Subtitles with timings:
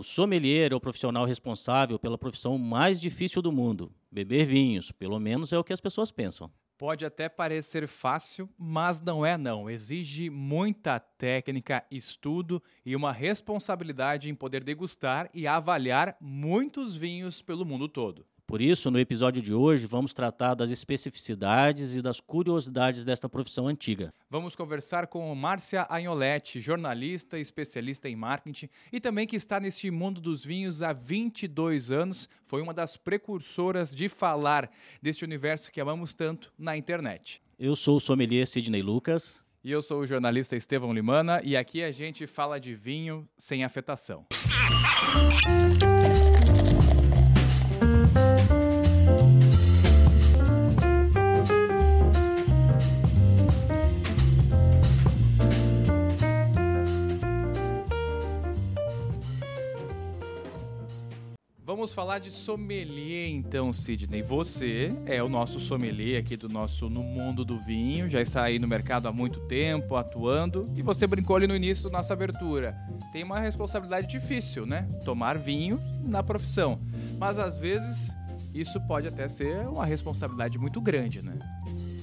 [0.00, 4.90] O sommelier é o profissional responsável pela profissão mais difícil do mundo, beber vinhos.
[4.90, 6.50] Pelo menos é o que as pessoas pensam.
[6.78, 9.68] Pode até parecer fácil, mas não é não.
[9.68, 17.66] Exige muita técnica, estudo e uma responsabilidade em poder degustar e avaliar muitos vinhos pelo
[17.66, 18.24] mundo todo.
[18.50, 23.68] Por isso, no episódio de hoje, vamos tratar das especificidades e das curiosidades desta profissão
[23.68, 24.12] antiga.
[24.28, 29.88] Vamos conversar com Márcia Agnoletti, jornalista e especialista em marketing e também que está neste
[29.88, 32.28] mundo dos vinhos há 22 anos.
[32.44, 34.68] Foi uma das precursoras de falar
[35.00, 37.40] deste universo que amamos tanto na internet.
[37.56, 39.44] Eu sou o sommelier Sidney Lucas.
[39.62, 43.62] E eu sou o jornalista Estevão Limana e aqui a gente fala de vinho sem
[43.62, 44.26] afetação.
[61.80, 64.20] Vamos falar de sommelier então, Sidney.
[64.20, 68.58] Você é o nosso sommelier aqui do nosso No Mundo do Vinho, já está aí
[68.58, 72.76] no mercado há muito tempo, atuando, e você brincou ali no início da nossa abertura.
[73.14, 74.82] Tem uma responsabilidade difícil, né?
[75.06, 76.78] Tomar vinho na profissão.
[77.18, 78.14] Mas às vezes
[78.52, 81.38] isso pode até ser uma responsabilidade muito grande, né?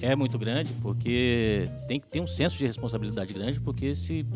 [0.02, 4.26] É muito grande, porque tem que ter um senso de responsabilidade grande, porque se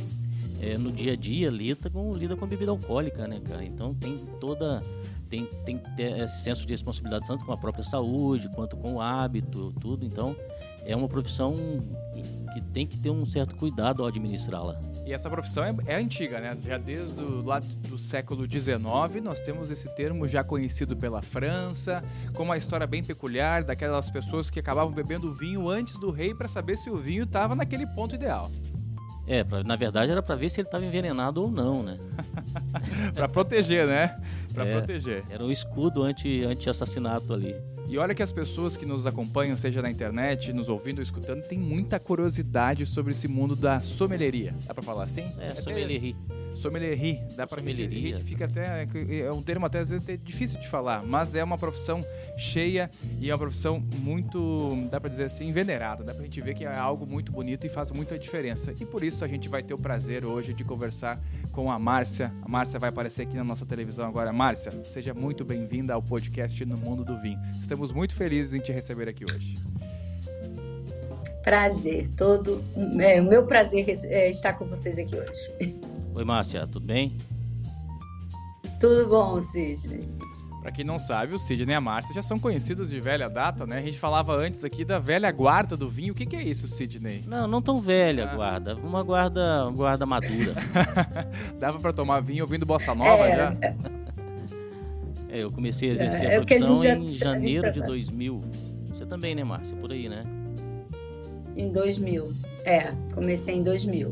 [0.63, 3.65] é, no dia a dia lida com, lida com bebida alcoólica, né, cara?
[3.65, 4.81] Então tem toda
[5.33, 8.97] tem, tem que ter esse senso de responsabilidade tanto com a própria saúde quanto com
[8.97, 10.05] o hábito, tudo.
[10.05, 10.37] Então,
[10.85, 11.55] é uma profissão
[12.53, 14.79] que tem que ter um certo cuidado ao administrá-la.
[15.07, 16.55] E essa profissão é, é, antiga, né?
[16.63, 22.05] Já desde o lado do século XIX nós temos esse termo já conhecido pela França,
[22.35, 26.47] com uma história bem peculiar daquelas pessoas que acabavam bebendo vinho antes do rei para
[26.47, 28.51] saber se o vinho estava naquele ponto ideal.
[29.27, 31.99] É, pra, na verdade era para ver se ele estava envenenado ou não, né?
[33.15, 34.21] para proteger, né?
[34.53, 35.25] Para é, proteger.
[35.31, 37.55] Era um escudo anti-assassinato anti ali.
[37.89, 41.42] E olha que as pessoas que nos acompanham, seja na internet, nos ouvindo ou escutando,
[41.42, 44.55] tem muita curiosidade sobre esse mundo da sommelieria.
[44.67, 45.27] Dá para falar assim?
[45.39, 46.17] É, é sommelierie.
[46.55, 48.17] Sommelerie, dá para Sommelieria.
[48.17, 51.58] que fica até é um termo até às vezes difícil de falar, mas é uma
[51.58, 52.05] profissão
[52.36, 52.90] cheia
[53.20, 56.05] e é uma profissão muito, dá para dizer assim, venerada.
[56.05, 58.74] Dá pra gente ver que é algo muito bonito e faz muita diferença.
[58.80, 61.20] E por isso a gente vai ter o prazer hoje de conversar
[61.51, 62.33] com a Márcia.
[62.42, 64.33] A Márcia vai aparecer aqui na nossa televisão agora.
[64.33, 67.39] Márcia, seja muito bem-vinda ao podcast No Mundo do Vinho.
[67.61, 69.58] Estamos muito felizes em te receber aqui hoje.
[71.42, 72.62] Prazer, todo.
[73.01, 75.91] É, o meu prazer é estar com vocês aqui hoje.
[76.14, 77.17] Oi, Márcia, tudo bem?
[78.78, 80.06] Tudo bom, Sidney.
[80.61, 83.67] Para quem não sabe, o Sidney e a Márcia já são conhecidos de velha data,
[83.67, 83.78] né?
[83.78, 86.12] A gente falava antes aqui da velha guarda do vinho.
[86.12, 87.24] O que, que é isso, Sidney?
[87.27, 88.34] Não, não tão velha ah.
[88.34, 88.77] guarda.
[88.77, 90.55] Uma guarda, uma guarda madura.
[91.58, 93.56] Dava para tomar vinho ouvindo bossa nova é, já?
[95.30, 98.40] É, eu comecei a exercer é, a profissão a em já, janeiro de 2000.
[98.90, 99.74] Você também, né, Márcia?
[99.79, 100.24] Por aí, né?
[101.56, 102.33] Em 2000.
[102.64, 104.11] É, comecei em 2000.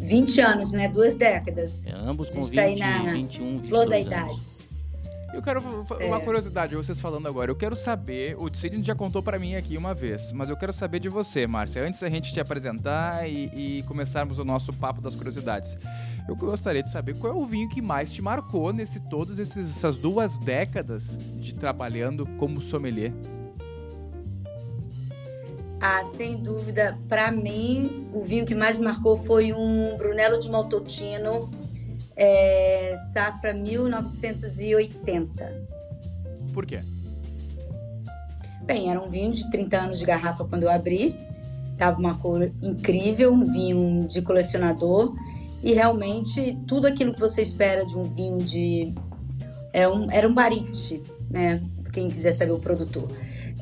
[0.00, 0.88] 20 anos, né?
[0.88, 1.86] Duas décadas.
[1.86, 4.66] É, ambos com 20, tá aí na 21, 22 flor da idade.
[5.36, 6.20] Eu quero uma é.
[6.20, 7.50] curiosidade, vocês falando agora.
[7.50, 10.72] Eu quero saber, o Sidney já contou para mim aqui uma vez, mas eu quero
[10.72, 11.86] saber de você, Márcia.
[11.86, 15.76] Antes da gente te apresentar e, e, começarmos o nosso papo das curiosidades,
[16.26, 19.98] eu gostaria de saber qual é o vinho que mais te marcou nesse todas essas
[19.98, 23.12] duas décadas de trabalhando como sommelier.
[25.80, 31.50] Ah, sem dúvida, para mim, o vinho que mais marcou foi um Brunello de Maltotino
[32.16, 35.66] é, safra 1980.
[36.52, 36.80] Por quê?
[38.62, 41.14] Bem, era um vinho de 30 anos de garrafa quando eu abri.
[41.76, 45.14] Tava uma cor incrível, um vinho de colecionador
[45.62, 48.94] e realmente tudo aquilo que você espera de um vinho de
[49.72, 51.62] é um, era um barite, né?
[51.92, 53.06] Quem quiser saber o produtor.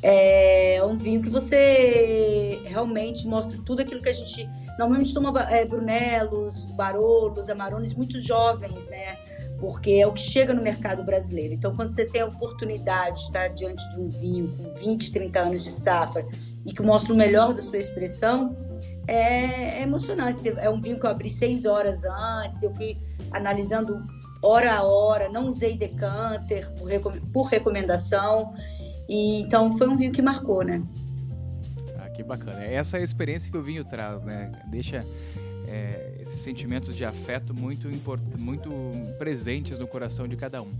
[0.06, 4.46] É um vinho que você realmente mostra tudo aquilo que a gente
[4.78, 9.16] Normalmente toma é, Brunelos, Barolos, Amarones muito jovens, né?
[9.60, 11.54] Porque é o que chega no mercado brasileiro.
[11.54, 15.40] Então, quando você tem a oportunidade de estar diante de um vinho com 20, 30
[15.40, 16.26] anos de safra
[16.66, 18.56] e que mostra o melhor da sua expressão,
[19.06, 20.48] é, é emocionante.
[20.58, 22.98] É um vinho que eu abri seis horas antes, eu fui
[23.30, 24.04] analisando
[24.42, 26.90] hora a hora, não usei decanter por,
[27.32, 28.54] por recomendação.
[29.08, 30.82] E, então, foi um vinho que marcou, né?
[32.14, 32.64] que bacana.
[32.64, 34.52] Essa é a experiência que o vinho traz, né?
[34.66, 35.04] Deixa
[35.66, 37.88] é, esses sentimentos de afeto muito,
[38.38, 38.70] muito
[39.18, 40.72] presentes no coração de cada um.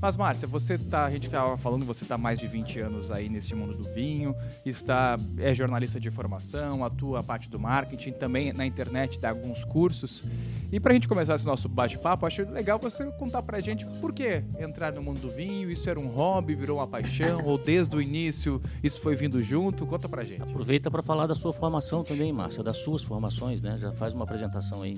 [0.00, 3.28] Mas, Márcia, você tá, a gente estava falando, você está mais de 20 anos aí
[3.28, 4.34] nesse mundo do vinho,
[4.64, 9.64] está é jornalista de formação, atua a parte do marketing, também na internet dá alguns
[9.64, 10.24] cursos.
[10.70, 13.86] E para a gente começar esse nosso bate-papo, acho legal você contar para a gente
[14.00, 17.56] por que entrar no mundo do vinho, isso era um hobby, virou uma paixão, ou
[17.56, 19.86] desde o início isso foi vindo junto?
[19.86, 20.42] Conta para a gente.
[20.42, 23.78] Aproveita para falar da sua formação também, Márcia, das suas formações, né?
[23.78, 24.96] Já faz uma apresentação aí.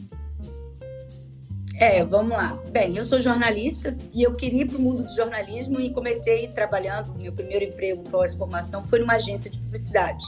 [1.81, 2.61] É, vamos lá.
[2.73, 6.49] Bem, eu sou jornalista e eu queria ir para o mundo do jornalismo e comecei
[6.49, 7.15] trabalhando.
[7.15, 10.25] Meu primeiro emprego pós-formação foi numa agência de publicidade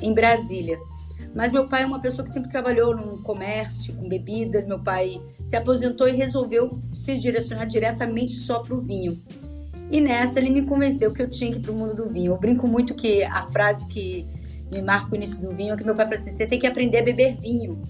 [0.00, 0.78] em Brasília.
[1.34, 4.66] Mas meu pai é uma pessoa que sempre trabalhou no comércio, com bebidas.
[4.66, 9.22] Meu pai se aposentou e resolveu se direcionar diretamente só para o vinho.
[9.90, 12.32] E nessa ele me convenceu que eu tinha que ir para o mundo do vinho.
[12.32, 14.26] Eu brinco muito que a frase que
[14.72, 16.66] me marca o início do vinho é que meu pai falou assim: você tem que
[16.66, 17.82] aprender a beber vinho.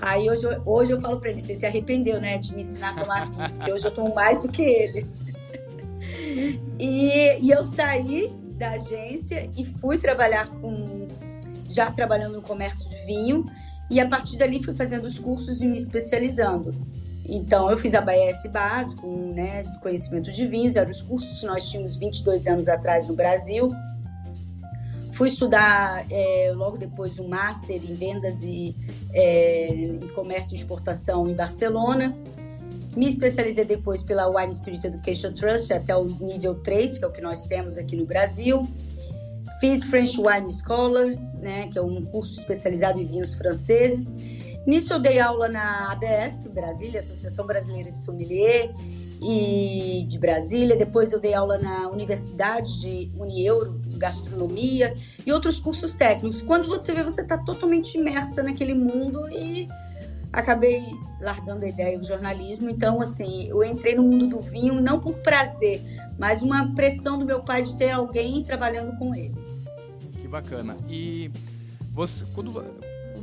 [0.00, 3.00] Aí hoje, hoje eu falo para ele, você se arrependeu, né, de me ensinar a
[3.00, 5.06] tomar vinho, porque hoje eu tomo mais do que ele.
[6.78, 11.08] E, e eu saí da agência e fui trabalhar com,
[11.68, 13.46] já trabalhando no comércio de vinho,
[13.90, 16.74] e a partir dali fui fazendo os cursos e me especializando.
[17.28, 21.46] Então, eu fiz a BS básico, né, de conhecimento de vinhos, eram os cursos que
[21.46, 23.70] nós tínhamos 22 anos atrás no Brasil.
[25.16, 28.76] Fui estudar é, logo depois um Master em Vendas e
[29.14, 32.14] é, em Comércio e Exportação em Barcelona.
[32.94, 37.10] Me especializei depois pela Wine Spirit Education Trust até o nível 3, que é o
[37.10, 38.68] que nós temos aqui no Brasil.
[39.58, 41.06] Fiz French Wine Scholar,
[41.40, 44.14] né, que é um curso especializado em vinhos franceses.
[44.66, 48.70] Nisso eu dei aula na ABS, Brasília, Associação Brasileira de Sommelier,
[49.20, 50.76] e de Brasília.
[50.76, 56.42] Depois eu dei aula na Universidade de Unieuro, gastronomia e outros cursos técnicos.
[56.42, 59.68] Quando você vê, você está totalmente imersa naquele mundo e
[60.32, 60.84] acabei
[61.20, 62.68] largando a ideia do jornalismo.
[62.68, 65.82] Então, assim, eu entrei no mundo do vinho não por prazer,
[66.18, 69.34] mas uma pressão do meu pai de ter alguém trabalhando com ele.
[70.20, 70.76] Que bacana.
[70.88, 71.30] E
[71.92, 72.52] você, quando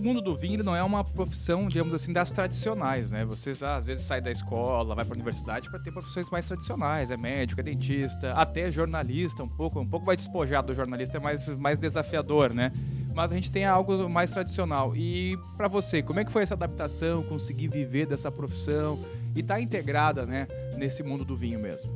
[0.04, 3.24] mundo do vinho não é uma profissão, digamos assim, das tradicionais, né?
[3.26, 6.46] Vocês ah, às vezes saem da escola, vai para a universidade para ter profissões mais
[6.46, 11.18] tradicionais, é médico, é dentista, até jornalista, um pouco, um pouco mais despojado do jornalista,
[11.18, 12.72] é mais, mais desafiador, né?
[13.14, 14.96] Mas a gente tem algo mais tradicional.
[14.96, 19.00] E para você, como é que foi essa adaptação, conseguir viver dessa profissão
[19.36, 20.48] e estar tá integrada, né,
[20.78, 21.92] nesse mundo do vinho mesmo?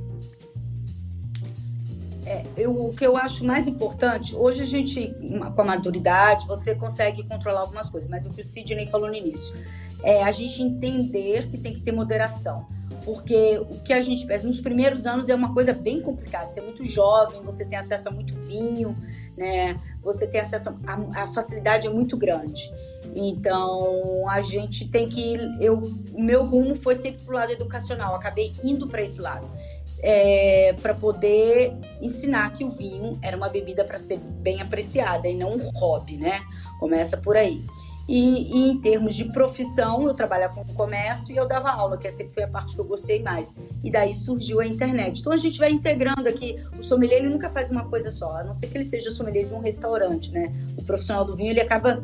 [2.27, 5.15] É, eu, o que eu acho mais importante, hoje a gente,
[5.55, 9.15] com a maturidade, você consegue controlar algumas coisas, mas o que o Sidney falou no
[9.15, 9.55] início,
[10.03, 12.67] é a gente entender que tem que ter moderação.
[13.05, 16.49] Porque o que a gente pede nos primeiros anos é uma coisa bem complicada.
[16.49, 18.97] Você é muito jovem, você tem acesso a muito vinho,
[19.37, 19.79] né?
[20.01, 22.69] Você tem acesso a, a facilidade é muito grande.
[23.15, 25.81] Então a gente tem que eu
[26.13, 28.13] o meu rumo foi sempre pro lado educacional.
[28.13, 29.49] acabei indo para esse lado
[29.99, 35.35] é, para poder ensinar que o vinho era uma bebida para ser bem apreciada e
[35.35, 36.41] não um hobby, né?
[36.79, 37.63] Começa por aí.
[38.07, 42.09] E, e, em termos de profissão, eu trabalhava com comércio e eu dava aula, que
[42.09, 43.53] sempre foi a parte que eu gostei mais.
[43.83, 45.19] E daí surgiu a internet.
[45.19, 46.55] Então a gente vai integrando aqui.
[46.79, 49.43] O sommelier ele nunca faz uma coisa só, a não ser que ele seja sommelier
[49.43, 50.53] de um restaurante, né?
[50.77, 52.01] O profissional do vinho ele acaba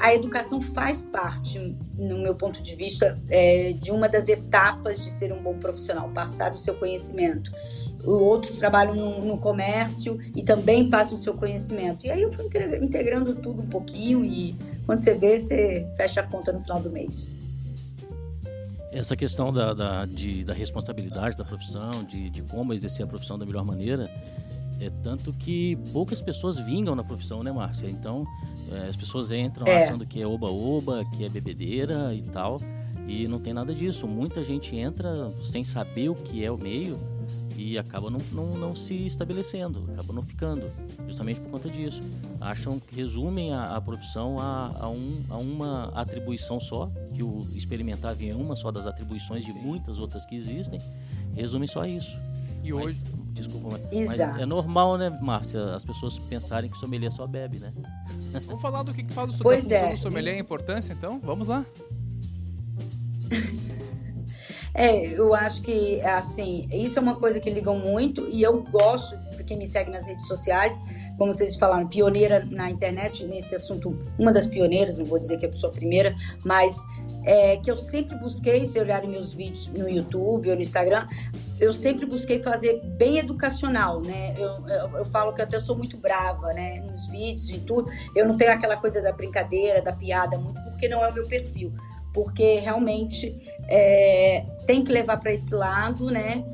[0.00, 5.10] a educação faz parte, no meu ponto de vista, é, de uma das etapas de
[5.10, 7.52] ser um bom profissional, passar o seu conhecimento.
[8.02, 12.06] Outros trabalham no, no comércio e também passam o seu conhecimento.
[12.06, 12.46] E aí eu fui
[12.80, 14.56] integrando tudo um pouquinho e
[14.86, 17.38] quando você vê, você fecha a conta no final do mês.
[18.90, 23.38] Essa questão da, da, de, da responsabilidade da profissão, de, de como exercer a profissão
[23.38, 24.10] da melhor maneira,
[24.80, 27.88] é tanto que poucas pessoas vingam na profissão, né, Márcia?
[27.88, 28.26] Então,
[28.72, 29.84] é, as pessoas entram é.
[29.84, 32.60] achando que é oba-oba, que é bebedeira e tal,
[33.06, 34.06] e não tem nada disso.
[34.08, 36.98] Muita gente entra sem saber o que é o meio
[37.56, 40.70] e acaba não, não, não se estabelecendo, acaba não ficando,
[41.06, 42.00] justamente por conta disso.
[42.40, 47.46] Acham que resumem a, a profissão a, a, um, a uma atribuição só, que o
[47.54, 50.80] experimentar vem uma só das atribuições de muitas outras que existem,
[51.34, 52.16] resumem só a isso.
[52.62, 53.04] E Mas, hoje,
[53.40, 57.58] desculpa, mas, mas, é normal, né, Márcia, as pessoas pensarem que o sommelier só bebe,
[57.58, 57.72] né?
[58.46, 60.42] Vamos falar do que, que fala do, pois da função é, do sommelier, isso...
[60.42, 61.20] a importância, então?
[61.22, 61.64] Vamos lá.
[64.72, 69.16] É, eu acho que, assim, isso é uma coisa que ligam muito e eu gosto,
[69.34, 70.80] para quem me segue nas redes sociais,
[71.18, 75.44] como vocês falaram, pioneira na internet nesse assunto, uma das pioneiras, não vou dizer que
[75.44, 76.76] é a pessoa primeira, mas
[77.24, 81.06] é, que eu sempre busquei, se olharem meus vídeos no YouTube ou no Instagram,
[81.60, 84.34] eu sempre busquei fazer bem educacional, né?
[84.36, 86.80] Eu, eu, eu, falo que até sou muito brava, né?
[86.80, 87.90] Nos vídeos e tudo.
[88.16, 91.26] Eu não tenho aquela coisa da brincadeira, da piada, muito porque não é o meu
[91.26, 91.72] perfil.
[92.12, 93.38] Porque realmente
[93.68, 96.44] é, tem que levar para esse lado, né?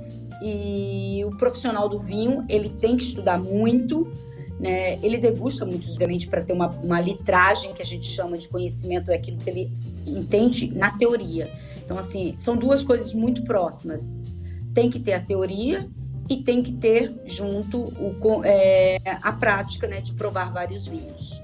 [0.40, 4.06] e o profissional do vinho ele tem que estudar muito,
[4.58, 4.98] né?
[5.02, 9.06] Ele degusta muito, obviamente, para ter uma, uma litragem que a gente chama de conhecimento
[9.06, 9.70] daquilo que ele
[10.06, 11.50] entende na teoria.
[11.84, 14.08] Então, assim, são duas coisas muito próximas.
[14.76, 15.88] Tem que ter a teoria
[16.28, 21.40] e tem que ter junto o, é, a prática né, de provar vários vinhos.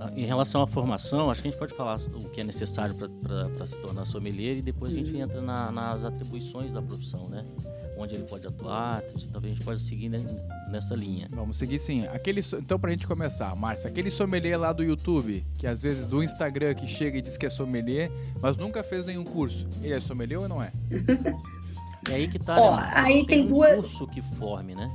[0.00, 2.94] Ah, em relação à formação, acho que a gente pode falar o que é necessário
[2.94, 5.20] para se tornar sommelier e depois a gente uhum.
[5.20, 7.44] entra na, nas atribuições da profissão, né?
[7.98, 10.08] Onde ele pode atuar, talvez a gente pode seguir
[10.70, 11.28] nessa linha.
[11.30, 12.06] Vamos seguir sim.
[12.06, 16.06] Aquele, então, para a gente começar, Márcia, aquele sommelier lá do YouTube, que às vezes
[16.06, 19.68] do Instagram que chega e diz que é sommelier, mas nunca fez nenhum curso.
[19.82, 20.72] Ele é sommelier ou não é?
[22.10, 23.76] é aí que tá, Ó, né, aí tem, tem um duas...
[23.76, 24.90] curso que forme, né?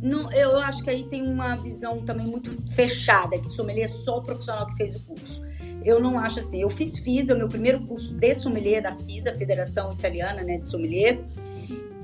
[0.00, 4.18] Não, eu acho que aí tem uma visão também muito fechada, que sommelier é só
[4.18, 5.42] o profissional que fez o curso.
[5.84, 6.60] Eu não acho assim.
[6.60, 10.64] Eu fiz FISA, o meu primeiro curso de sommelier da FISA, Federação Italiana né, de
[10.64, 11.20] Sommelier.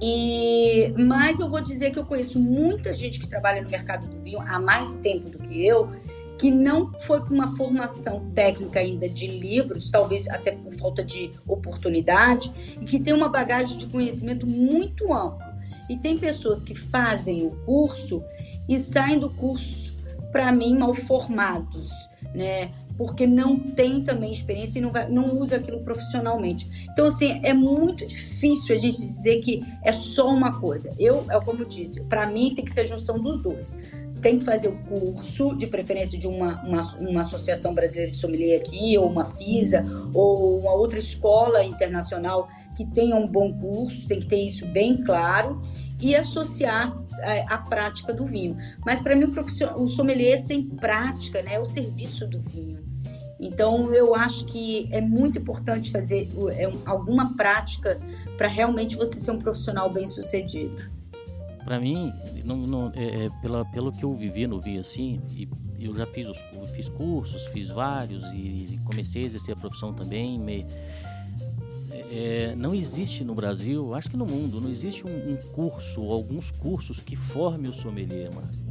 [0.02, 4.20] E, mas eu vou dizer que eu conheço muita gente que trabalha no mercado do
[4.22, 5.88] vinho há mais tempo do que eu,
[6.38, 11.30] que não foi com uma formação técnica ainda de livros, talvez até por falta de
[11.46, 15.54] oportunidade, e que tem uma bagagem de conhecimento muito amplo.
[15.88, 18.22] E tem pessoas que fazem o curso
[18.68, 19.94] e saem do curso,
[20.32, 21.90] para mim, mal formados,
[22.34, 22.70] né?
[22.96, 26.88] Porque não tem também experiência e não, vai, não usa aquilo profissionalmente.
[26.92, 30.94] Então, assim, é muito difícil a gente dizer que é só uma coisa.
[30.98, 33.78] Eu, é como eu disse, para mim tem que ser a junção dos dois.
[34.08, 38.16] Você tem que fazer o curso, de preferência de uma, uma, uma associação brasileira de
[38.16, 44.06] sommelier aqui, ou uma FISA, ou uma outra escola internacional que tenha um bom curso,
[44.06, 45.60] tem que ter isso bem claro
[46.00, 48.56] e associar a, é, a prática do vinho.
[48.84, 52.84] Mas para mim o, o sommelier sem prática, né, é o serviço do vinho.
[53.38, 58.00] Então eu acho que é muito importante fazer é, alguma prática
[58.36, 60.92] para realmente você ser um profissional bem sucedido.
[61.64, 62.12] Para mim,
[62.44, 66.06] não, não, é, é, pela, pelo que eu vivi no vinho assim, e eu já
[66.06, 66.38] fiz, os,
[66.74, 70.38] fiz cursos, fiz vários e comecei a exercer a profissão também.
[70.38, 70.66] Me,
[72.10, 76.50] é, não existe no Brasil, acho que no mundo, não existe um, um curso, alguns
[76.50, 78.62] cursos que forme o sommelier, mas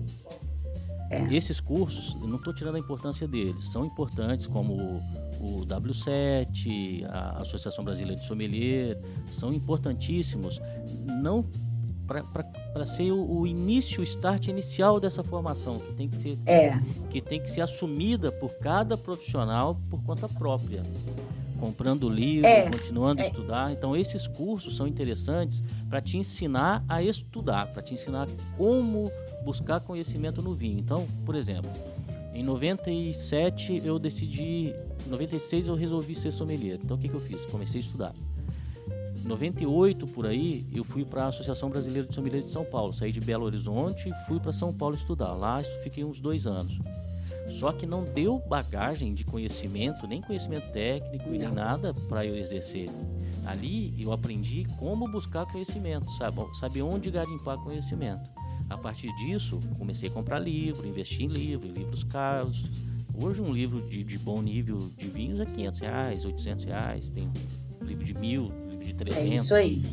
[1.09, 1.33] é.
[1.33, 7.41] esses cursos, não estou tirando a importância deles, são importantes como o, o W7, a
[7.41, 8.99] Associação Brasileira de Sommelier,
[9.29, 10.61] são importantíssimos,
[11.21, 11.45] não
[12.05, 16.79] para ser o, o, início, o start inicial dessa formação, que tem que ser, é.
[17.09, 20.83] que tem que ser assumida por cada profissional por conta própria
[21.63, 23.27] comprando livro, é, continuando a é.
[23.27, 23.71] estudar.
[23.71, 28.27] Então, esses cursos são interessantes para te ensinar a estudar, para te ensinar
[28.57, 29.09] como
[29.45, 30.77] buscar conhecimento no vinho.
[30.77, 31.71] Então, por exemplo,
[32.33, 34.75] em 97 eu decidi,
[35.07, 36.79] em 96 eu resolvi ser sommelier.
[36.83, 37.45] Então, o que, que eu fiz?
[37.45, 38.13] Comecei a estudar.
[39.23, 42.91] Em 98 por aí, eu fui para a Associação Brasileira de Sommeliers de São Paulo.
[42.91, 45.31] Saí de Belo Horizonte e fui para São Paulo estudar.
[45.31, 46.77] Lá fiquei uns dois anos.
[47.59, 52.35] Só que não deu bagagem de conhecimento, nem conhecimento técnico e nem nada para eu
[52.35, 52.89] exercer.
[53.45, 56.41] Ali eu aprendi como buscar conhecimento, sabe?
[56.57, 58.27] Saber onde garimpar conhecimento.
[58.69, 62.65] A partir disso, comecei a comprar livro, investir em livro, livros caros.
[63.13, 67.09] Hoje um livro de, de bom nível de vinhos é 500 reais, 800 reais.
[67.11, 67.29] Tem
[67.83, 69.31] livro de mil, livro de 300.
[69.31, 69.83] É isso aí.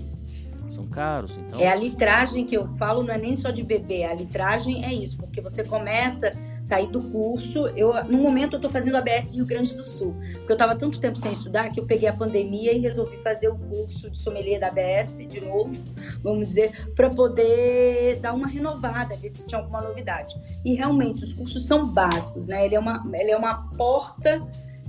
[0.71, 1.61] São caros, então...
[1.61, 4.05] É a litragem que eu falo, não é nem só de beber.
[4.05, 7.69] A litragem é isso, porque você começa saí do curso.
[7.69, 10.99] Eu, no momento, eu estou fazendo ABS Rio Grande do Sul, porque eu estava tanto
[10.99, 14.61] tempo sem estudar que eu peguei a pandemia e resolvi fazer o curso de sommelier
[14.61, 15.77] da ABS de novo,
[16.23, 20.35] vamos dizer, para poder dar uma renovada, ver se tinha alguma novidade.
[20.65, 22.65] E realmente, os cursos são básicos, né?
[22.65, 24.47] Ele é uma, ele é uma porta.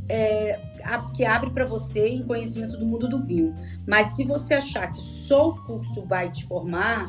[0.09, 0.59] É,
[1.15, 3.55] que abre para você em conhecimento do mundo do vinho.
[3.87, 7.07] Mas se você achar que só o curso vai te formar,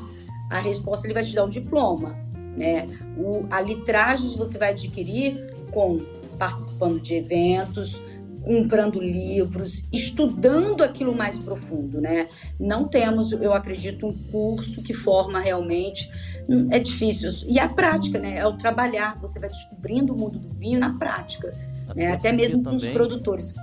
[0.51, 2.15] a resposta ele vai te dar um diploma.
[2.57, 2.89] Né?
[3.17, 6.01] O, a litragem você vai adquirir com
[6.39, 8.01] participando de eventos,
[8.43, 12.29] comprando livros, estudando aquilo mais profundo, né?
[12.59, 16.11] Não temos, eu acredito, um curso que forma realmente,
[16.49, 17.31] hum, é difícil.
[17.49, 18.39] E a prática, né?
[18.39, 21.53] É o trabalhar, você vai descobrindo o mundo do vinho na prática,
[21.95, 22.13] né?
[22.13, 23.55] Até mesmo com os produtores.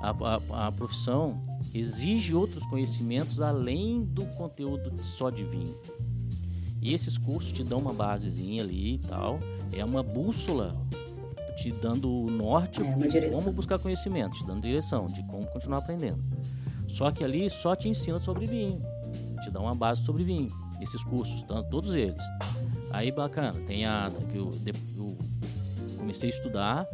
[0.00, 1.40] A, a, a profissão
[1.74, 5.74] exige outros conhecimentos além do conteúdo só de vinho.
[6.82, 9.38] E esses cursos te dão uma basezinha ali e tal.
[9.72, 10.76] É uma bússola
[11.56, 15.78] te dando o norte é de como buscar conhecimento, te dando direção de como continuar
[15.78, 16.22] aprendendo.
[16.88, 18.82] Só que ali só te ensina sobre vinho,
[19.42, 20.50] te dá uma base sobre vinho.
[20.80, 22.22] Esses cursos, todos eles.
[22.90, 24.50] Aí bacana, tem a que eu,
[24.96, 25.16] eu
[25.96, 26.86] comecei a estudar,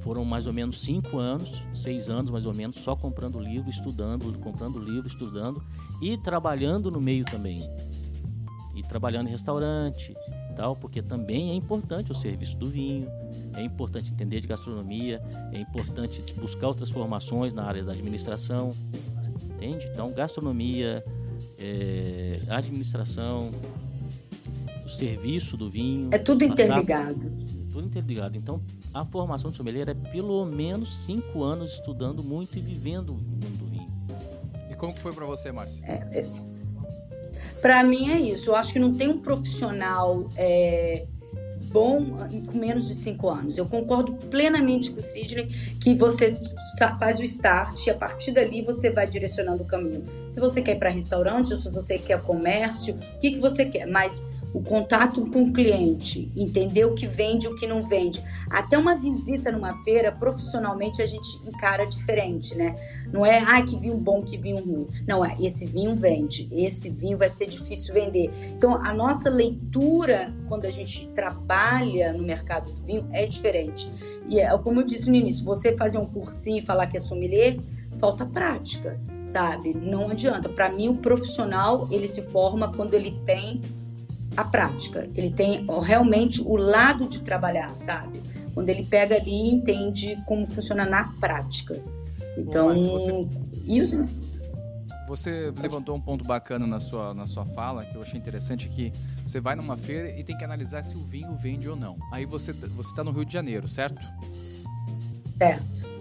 [0.00, 4.32] foram mais ou menos cinco anos, seis anos mais ou menos, só comprando livro, estudando,
[4.38, 5.60] comprando livro, estudando
[6.00, 7.68] e trabalhando no meio também.
[8.74, 10.16] E trabalhando em restaurante,
[10.56, 13.08] tal, porque também é importante o serviço do vinho,
[13.54, 15.20] é importante entender de gastronomia,
[15.52, 18.70] é importante buscar outras formações na área da administração,
[19.44, 19.88] entende?
[19.92, 21.04] Então, gastronomia,
[21.58, 23.50] é, administração,
[24.84, 26.08] o serviço do vinho.
[26.12, 27.30] É tudo interligado.
[27.72, 28.36] tudo interligado.
[28.36, 28.60] Então,
[28.92, 33.58] a formação de sommelier é pelo menos cinco anos estudando muito e vivendo o mundo
[33.58, 33.90] do vinho.
[34.70, 35.84] E como que foi para você, Márcia?
[35.84, 36.51] É, é...
[37.62, 38.50] Para mim é isso.
[38.50, 41.06] Eu acho que não tem um profissional é,
[41.72, 42.04] bom
[42.46, 43.56] com menos de cinco anos.
[43.56, 45.46] Eu concordo plenamente com o Sidney
[45.80, 46.36] que você
[46.98, 50.04] faz o start e a partir dali você vai direcionando o caminho.
[50.26, 53.86] Se você quer ir para restaurante, se você quer comércio, o que, que você quer.
[53.86, 58.22] Mas o contato com o cliente, entender o que vende e o que não vende.
[58.50, 62.76] Até uma visita numa feira, profissionalmente, a gente encara diferente, né?
[63.12, 64.88] Não é, ah, que vinho bom, que vinho ruim.
[65.06, 68.30] Não, é, esse vinho vende, esse vinho vai ser difícil vender.
[68.56, 73.90] Então, a nossa leitura, quando a gente trabalha no mercado do vinho, é diferente.
[74.28, 77.00] E é como eu disse no início, você fazer um cursinho e falar que é
[77.00, 77.58] sommelier,
[77.98, 79.74] falta prática, sabe?
[79.74, 80.48] Não adianta.
[80.48, 83.60] Para mim, o profissional, ele se forma quando ele tem
[84.36, 85.08] a prática.
[85.14, 88.20] Ele tem realmente o lado de trabalhar, sabe?
[88.54, 91.80] Quando ele pega ali e entende como funciona na prática.
[92.36, 93.28] Então, Bom, você...
[93.64, 94.04] isso.
[95.08, 98.92] Você levantou um ponto bacana na sua, na sua fala, que eu achei interessante, que
[99.26, 101.98] você vai numa feira e tem que analisar se o vinho vende ou não.
[102.10, 104.00] Aí você está no Rio de Janeiro, certo?
[105.36, 105.91] Certo.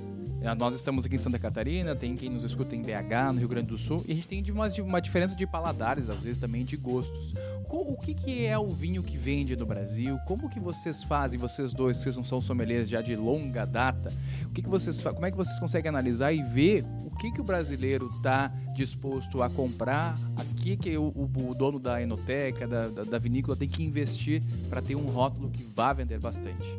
[0.42, 3.48] É, nós estamos aqui em Santa Catarina, tem quem nos escuta em BH, no Rio
[3.48, 6.66] Grande do Sul, e a gente tem uma, uma diferença de paladares, às vezes também
[6.66, 7.32] de gostos.
[7.70, 10.18] O que, que é o vinho que vende no Brasil?
[10.26, 14.12] Como que vocês fazem, vocês dois, que não são sommeliers já de longa data,
[14.46, 17.40] o que, que vocês como é que vocês conseguem analisar e ver o que, que
[17.40, 22.88] o brasileiro está disposto a comprar, aqui que o, o, o dono da enoteca, da,
[22.88, 26.76] da, da vinícola tem que investir para ter um rótulo que vá vender bastante?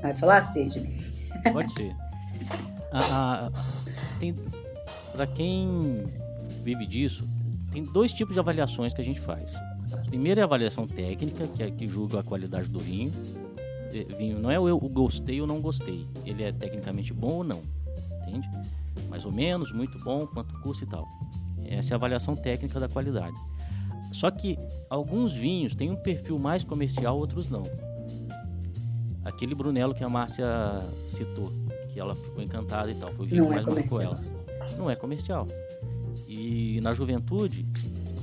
[0.00, 0.96] Vai falar, Sidney?
[1.52, 1.94] Pode ser.
[2.92, 3.50] Ah,
[4.18, 4.34] tem,
[5.12, 6.06] para quem
[6.62, 7.28] vive disso,
[7.70, 9.54] tem dois tipos de avaliações que a gente faz.
[9.92, 13.12] A primeira é a avaliação técnica, que é que julga a qualidade do vinho.
[14.18, 16.06] vinho não é o eu gostei ou não gostei.
[16.24, 17.62] Ele é tecnicamente bom ou não.
[18.22, 18.48] Entende?
[19.08, 21.06] Mais ou menos, muito bom, quanto custa e tal.
[21.64, 23.36] Essa é a avaliação técnica da qualidade.
[24.12, 24.58] Só que
[24.88, 27.64] alguns vinhos têm um perfil mais comercial, outros não.
[29.24, 30.46] Aquele Brunello que a Márcia
[31.06, 31.52] citou,
[31.92, 34.20] que ela ficou encantada e tal, foi o vinho que é mais marcou ela.
[34.76, 35.46] Não é comercial.
[36.26, 37.66] E na juventude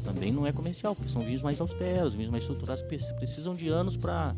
[0.04, 3.98] também não é comercial, porque são vinhos mais austeros, vinhos mais estruturados, precisam de anos
[3.98, 4.36] para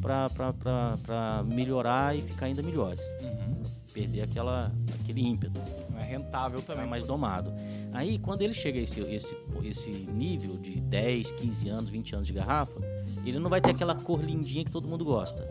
[0.00, 3.00] para melhorar e ficar ainda melhores.
[3.20, 3.62] Uhum.
[3.92, 5.60] Perder aquela, aquele ímpeto.
[6.08, 6.84] Rentável também.
[6.84, 7.52] É mais domado.
[7.92, 12.26] Aí, quando ele chega a esse, esse, esse nível de 10, 15 anos, 20 anos
[12.26, 12.80] de garrafa,
[13.24, 15.42] ele não vai ter aquela cor lindinha que todo mundo gosta.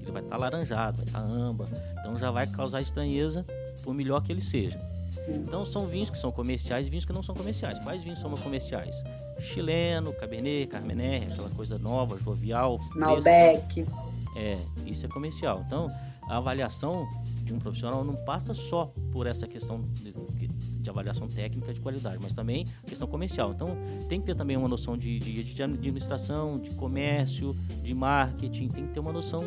[0.00, 1.68] Ele vai estar tá laranjado, vai estar tá amba.
[2.00, 3.46] Então já vai causar estranheza,
[3.82, 4.80] por melhor que ele seja.
[5.28, 7.78] Então são vinhos que são comerciais e vinhos que não são comerciais.
[7.78, 9.02] Quais vinhos são comerciais?
[9.38, 12.78] Chileno, Cabernet, Carmener, aquela coisa nova, jovial.
[12.94, 13.86] Malbec.
[14.34, 15.62] É, isso é comercial.
[15.66, 15.88] Então,
[16.28, 17.06] a avaliação
[17.42, 22.18] de um profissional não passa só por essa questão de, de avaliação técnica de qualidade,
[22.20, 23.52] mas também questão comercial.
[23.52, 23.76] Então,
[24.08, 28.86] tem que ter também uma noção de, de, de administração, de comércio, de marketing, tem
[28.86, 29.44] que ter uma noção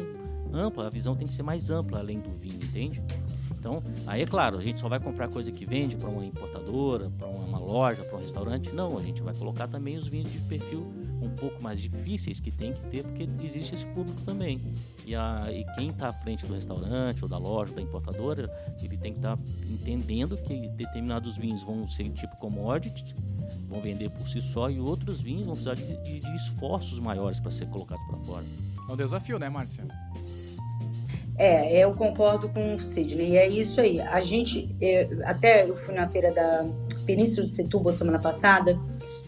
[0.53, 3.01] ampla, a visão tem que ser mais ampla além do vinho, entende?
[3.65, 7.09] Então, aí é claro, a gente só vai comprar coisa que vende para uma importadora,
[7.09, 8.71] para uma loja, para um restaurante.
[8.71, 10.85] Não, a gente vai colocar também os vinhos de perfil
[11.25, 14.61] um pouco mais difíceis que tem que ter, porque existe esse público também.
[15.05, 18.49] E, a, e quem está à frente do restaurante, ou da loja, ou da importadora,
[18.81, 23.15] ele tem que estar tá entendendo que determinados vinhos vão ser tipo commodities,
[23.67, 27.39] vão vender por si só, e outros vinhos vão precisar de, de, de esforços maiores
[27.39, 28.45] para ser colocados para fora.
[28.87, 29.85] É um desafio, né, Márcia?
[31.37, 33.31] É, eu concordo com o Sidney.
[33.31, 33.99] E é isso aí.
[33.99, 36.65] A gente, eu, até eu fui na feira da
[37.05, 38.79] Península de Setúbal semana passada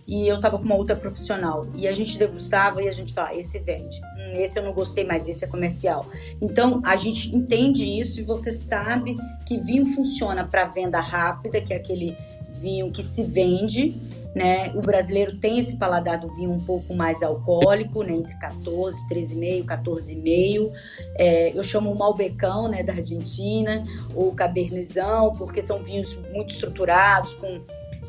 [0.08, 3.36] e eu tava com uma outra profissional e a gente degustava e a gente fala,
[3.36, 6.06] esse vende, hum, esse eu não gostei mais, esse é comercial.
[6.42, 11.74] Então a gente entende isso e você sabe que vinho funciona para venda rápida, que
[11.74, 12.16] é aquele
[12.50, 13.96] vinho que se vende,
[14.34, 14.72] né?
[14.76, 18.14] O brasileiro tem esse paladar do vinho um pouco mais alcoólico, né?
[18.14, 20.72] Entre 14, 13,5, 14,5.
[21.16, 22.84] É, eu chamo o Malbecão, né?
[22.84, 27.62] Da Argentina, ou Cabernetão, porque são vinhos muito estruturados, com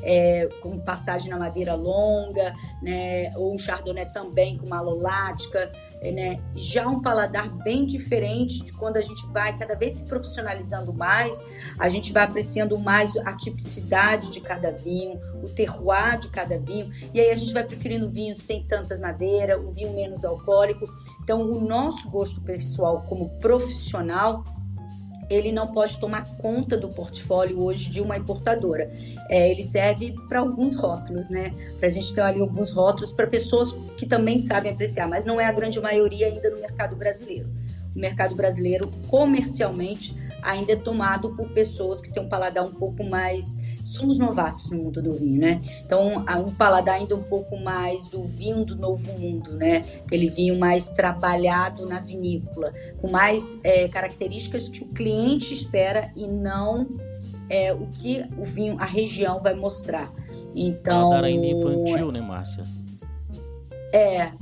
[0.03, 3.33] é, com passagem na madeira longa, né?
[3.37, 6.41] Ou um chardonnay também com malolática, né?
[6.55, 11.43] Já um paladar bem diferente de quando a gente vai cada vez se profissionalizando mais,
[11.79, 16.91] a gente vai apreciando mais a tipicidade de cada vinho, o terroir de cada vinho,
[17.13, 20.87] e aí a gente vai preferindo vinho sem tantas madeira, um vinho menos alcoólico.
[21.23, 24.45] Então, o nosso gosto pessoal como profissional
[25.31, 28.91] ele não pode tomar conta do portfólio hoje de uma importadora.
[29.29, 31.53] É, ele serve para alguns rótulos, né?
[31.79, 35.41] Para a gente ter ali alguns rótulos para pessoas que também sabem apreciar, mas não
[35.41, 37.49] é a grande maioria ainda no mercado brasileiro.
[37.95, 43.05] O mercado brasileiro, comercialmente, ainda é tomado por pessoas que têm um paladar um pouco
[43.05, 43.57] mais
[43.93, 45.61] somos novatos no mundo do vinho, né?
[45.85, 49.85] Então, um paladar ainda um pouco mais do vinho do novo mundo, né?
[50.05, 56.27] Aquele vinho mais trabalhado na vinícola, com mais é, características que o cliente espera e
[56.27, 56.87] não
[57.49, 60.13] é, o que o vinho, a região vai mostrar.
[60.55, 62.65] Então, paladar ainda infantil, né, Márcia?
[63.93, 64.33] É,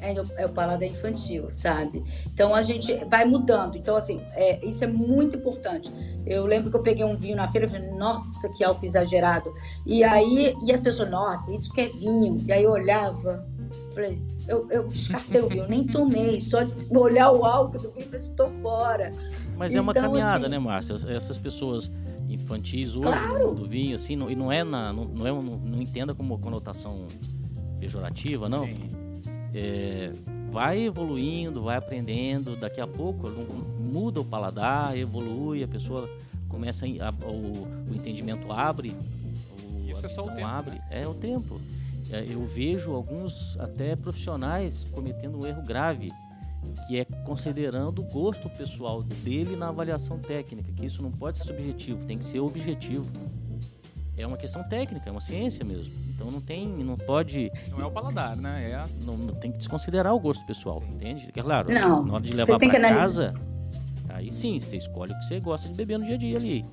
[0.00, 2.02] é, é o paladar infantil, sabe?
[2.32, 3.76] Então a gente vai mudando.
[3.76, 5.92] Então, assim, é, isso é muito importante.
[6.26, 9.52] Eu lembro que eu peguei um vinho na feira e falei, nossa, que álcool exagerado.
[9.86, 12.38] E aí, e as pessoas, nossa, isso que é vinho.
[12.46, 13.46] E aí eu olhava,
[13.94, 18.06] falei, eu, eu descartei o vinho, nem tomei, só de olhar o álcool do vinho,
[18.06, 19.10] falei, estou fora.
[19.56, 20.94] Mas então, é uma então, caminhada, assim, né, Márcia?
[21.08, 21.90] Essas pessoas
[22.28, 23.54] infantis hoje claro.
[23.54, 24.92] do vinho, assim, não, e não é na.
[24.92, 27.06] Não, não, é, não, não entenda como conotação
[27.80, 28.64] pejorativa, não.
[28.64, 28.97] Sim
[29.54, 30.12] é,
[30.50, 33.28] vai evoluindo, vai aprendendo, daqui a pouco
[33.78, 36.08] muda o paladar, evolui, a pessoa
[36.48, 38.94] começa a, o, o, entendimento abre,
[39.62, 40.88] o, Isso a é só o tempo, abre, né?
[40.90, 41.60] é o tempo.
[42.10, 46.12] É, eu vejo alguns até profissionais cometendo um erro grave,
[46.86, 51.44] que é considerando o gosto pessoal dele na avaliação técnica, que isso não pode ser
[51.44, 53.06] subjetivo, tem que ser objetivo.
[54.16, 56.07] É uma questão técnica, é uma ciência mesmo.
[56.18, 57.52] Então não tem, não pode.
[57.70, 58.70] Não é o paladar, né?
[58.72, 58.88] É a...
[59.04, 60.94] não, não, tem que desconsiderar o gosto pessoal, sim.
[60.94, 61.28] entende?
[61.32, 63.34] É claro, não, na hora de levar para casa,
[64.08, 66.64] aí sim, você escolhe o que você gosta de beber no dia a dia ali.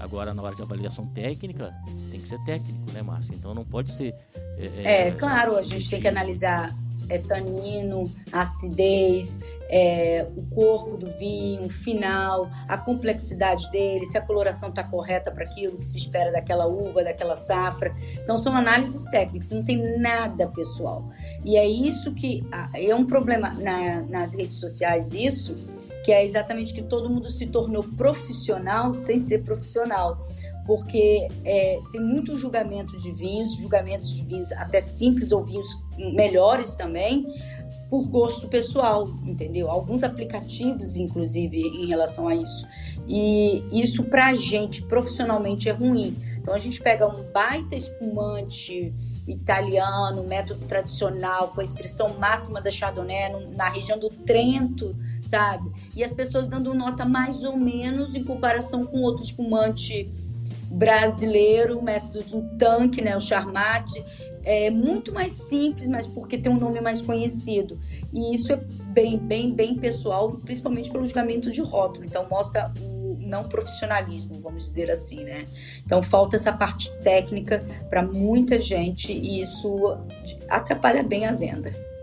[0.00, 1.74] Agora, na hora de avaliação técnica,
[2.10, 3.34] tem que ser técnico, né, Márcia?
[3.34, 4.14] Então não pode ser.
[4.56, 6.74] É, é, é claro, a gente tem que analisar
[7.08, 14.20] é, tanino, acidez, é, o corpo do vinho, o final, a complexidade dele, se a
[14.20, 17.94] coloração está correta para aquilo que se espera daquela uva, daquela safra.
[18.22, 21.10] Então, são análises técnicas, não tem nada pessoal.
[21.44, 25.56] E é isso que é um problema na, nas redes sociais, isso,
[26.04, 30.22] que é exatamente que todo mundo se tornou profissional sem ser profissional
[30.66, 35.66] porque é, tem muitos julgamentos de vinhos, julgamentos de vinhos até simples ou vinhos
[35.98, 37.26] melhores também,
[37.90, 39.70] por gosto pessoal, entendeu?
[39.70, 42.66] Alguns aplicativos, inclusive, em relação a isso.
[43.06, 46.16] E isso, para a gente, profissionalmente, é ruim.
[46.38, 48.92] Então, a gente pega um baita espumante
[49.26, 55.70] italiano, método tradicional, com a expressão máxima da Chardonnay na região do Trento, sabe?
[55.96, 60.10] E as pessoas dando nota mais ou menos em comparação com outro espumante
[60.74, 63.90] brasileiro, o método do tanque, né, o Charmat,
[64.42, 67.78] é muito mais simples, mas porque tem um nome mais conhecido.
[68.12, 68.56] E isso é
[68.92, 72.04] bem, bem, bem pessoal, principalmente pelo julgamento de rótulo.
[72.04, 75.46] Então mostra o não profissionalismo, vamos dizer assim, né?
[75.84, 79.98] Então falta essa parte técnica para muita gente e isso
[80.48, 81.93] atrapalha bem a venda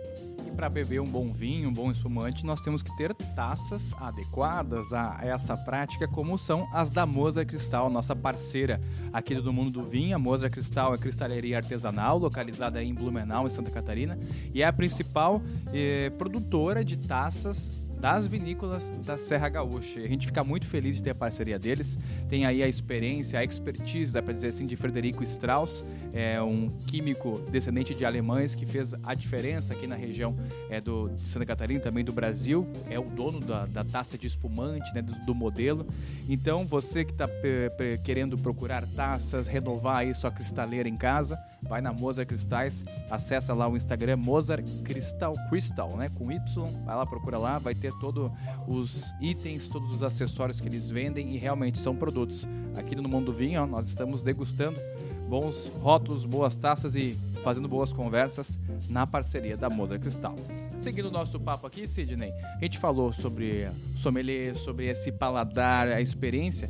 [0.62, 5.18] para beber um bom vinho, um bom espumante, nós temos que ter taças adequadas a
[5.24, 8.80] essa prática, como são as da Moza Cristal, nossa parceira
[9.12, 10.16] aqui do Mundo do Vinho.
[10.16, 14.20] A Moza Cristal é cristaleria artesanal, localizada em Blumenau, em Santa Catarina,
[14.54, 15.42] e é a principal
[15.74, 20.00] eh, produtora de taças das vinícolas da Serra Gaúcha.
[20.00, 22.00] A gente fica muito feliz de ter a parceria deles.
[22.28, 26.68] Tem aí a experiência, a expertise, dá para dizer assim, de Frederico Strauss, é um
[26.88, 30.36] químico descendente de alemães que fez a diferença aqui na região
[30.68, 32.68] é, do, de Santa Catarina, também do Brasil.
[32.90, 35.86] É o dono da, da taça de espumante, né, do, do modelo.
[36.28, 37.30] Então, você que está
[38.04, 43.68] querendo procurar taças, renovar aí sua cristaleira em casa, vai na Mozart Cristais, acessa lá
[43.70, 48.32] o Instagram Mozart Crystal Crystal, né, com Y, vai lá, procura lá, vai ter todos
[48.68, 52.48] os itens, todos os acessórios que eles vendem e realmente são produtos.
[52.76, 54.80] Aqui no Mundo Vinho, ó, nós estamos degustando
[55.28, 60.36] bons rótulos, boas taças e fazendo boas conversas na parceria da Mozart Cristal.
[60.78, 66.02] Seguindo o nosso papo aqui, Sidney, a gente falou sobre sommelier, sobre esse paladar, a
[66.02, 66.70] experiência.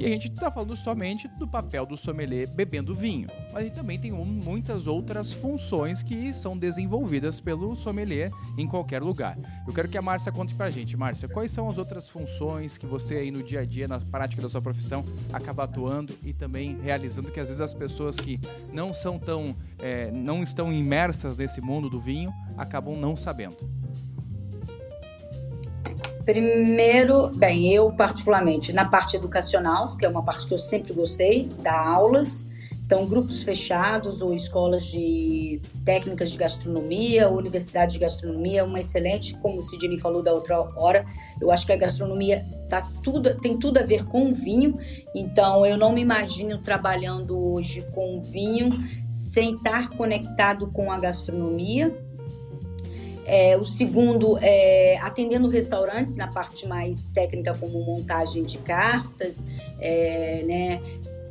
[0.00, 4.00] E a gente está falando somente do papel do sommelier bebendo vinho, mas gente também
[4.00, 9.36] tem muitas outras funções que são desenvolvidas pelo sommelier em qualquer lugar.
[9.68, 10.96] Eu quero que a Márcia conte para a gente.
[10.96, 14.40] Márcia, quais são as outras funções que você aí no dia a dia, na prática
[14.40, 18.40] da sua profissão, acaba atuando e também realizando que às vezes as pessoas que
[18.72, 23.79] não são tão, é, não estão imersas nesse mundo do vinho, acabam não sabendo.
[26.30, 31.48] Primeiro, bem, eu particularmente na parte educacional, que é uma parte que eu sempre gostei,
[31.58, 32.46] dar aulas.
[32.86, 39.58] Então, grupos fechados ou escolas de técnicas de gastronomia, universidade de gastronomia, uma excelente, como
[39.58, 41.04] o Sidney falou da outra hora,
[41.40, 44.78] eu acho que a gastronomia tá tudo, tem tudo a ver com vinho,
[45.12, 48.70] então eu não me imagino trabalhando hoje com vinho
[49.08, 52.09] sem estar conectado com a gastronomia.
[53.32, 59.46] É, o segundo é atendendo restaurantes na parte mais técnica, como montagem de cartas,
[59.78, 60.80] é, né,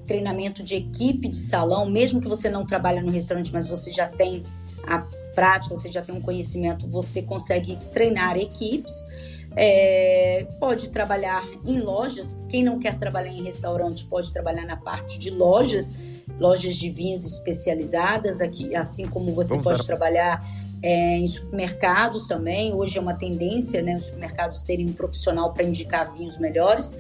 [0.08, 4.08] treinamento de equipe de salão, mesmo que você não trabalhe no restaurante, mas você já
[4.08, 4.44] tem
[4.88, 5.00] a
[5.36, 8.94] prática, você já tem um conhecimento, você consegue treinar equipes.
[9.58, 12.38] É, pode trabalhar em lojas.
[12.48, 15.98] Quem não quer trabalhar em restaurante pode trabalhar na parte de lojas,
[16.40, 19.84] lojas de vinhos especializadas, aqui, assim como você Vamos pode dar...
[19.84, 22.74] trabalhar é, em supermercados também.
[22.74, 26.98] Hoje é uma tendência, né, os supermercados terem um profissional para indicar vinhos melhores,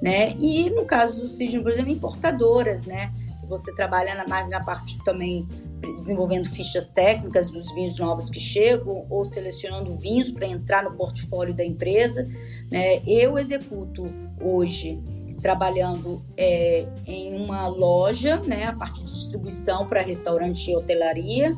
[0.00, 0.34] né?
[0.38, 3.12] E no caso do Sidney, por exemplo, importadoras, né?
[3.48, 5.46] Você trabalha mais na parte também
[5.94, 11.52] desenvolvendo fichas técnicas dos vinhos novos que chegam ou selecionando vinhos para entrar no portfólio
[11.52, 12.26] da empresa.
[12.70, 13.02] Né?
[13.06, 14.06] Eu executo
[14.40, 14.98] hoje
[15.40, 21.56] trabalhando é, em uma loja, né, a parte de distribuição para restaurante e hotelaria,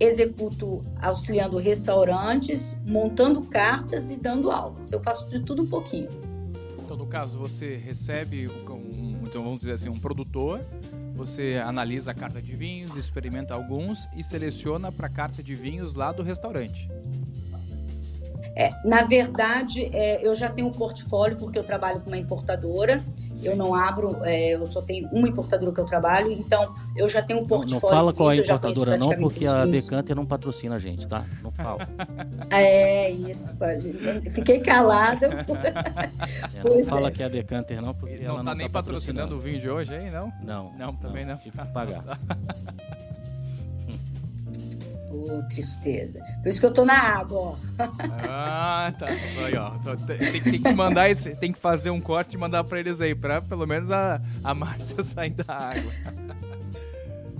[0.00, 4.90] executo auxiliando restaurantes, montando cartas e dando aulas.
[4.90, 6.08] Eu faço de tudo um pouquinho.
[6.82, 10.60] Então, no caso, você recebe um, então vamos dizer assim, um produtor,
[11.14, 15.94] você analisa a carta de vinhos, experimenta alguns e seleciona para a carta de vinhos
[15.94, 16.88] lá do restaurante.
[18.56, 23.04] É, na verdade, é, eu já tenho um portfólio porque eu trabalho com uma importadora
[23.42, 27.22] eu não abro, é, eu só tenho uma importadora que eu trabalho, então eu já
[27.22, 27.80] tenho um portfólio.
[27.80, 31.06] Não, não fala qual é a importadora não, porque a Decanter não patrocina a gente,
[31.06, 31.24] tá?
[31.42, 31.88] Não fala.
[32.50, 33.50] é, isso.
[34.32, 35.44] Fiquei calada.
[36.54, 37.10] é, não fala é.
[37.10, 39.60] que é a Decanter não, porque não ela tá não tá nem patrocinando o vinho
[39.60, 40.32] de hoje aí, não?
[40.42, 40.72] Não.
[40.76, 41.36] Não, também não.
[41.36, 42.02] Tive que pagar.
[45.12, 46.20] Oh, tristeza.
[46.40, 47.56] Por isso que eu tô na água, ó.
[48.28, 49.06] Ah, tá.
[49.06, 49.72] Aí, ó.
[50.06, 51.34] Tem, tem, que mandar esse.
[51.34, 54.54] Tem que fazer um corte e mandar pra eles aí, pra pelo menos a, a
[54.54, 55.92] Márcia sair da água.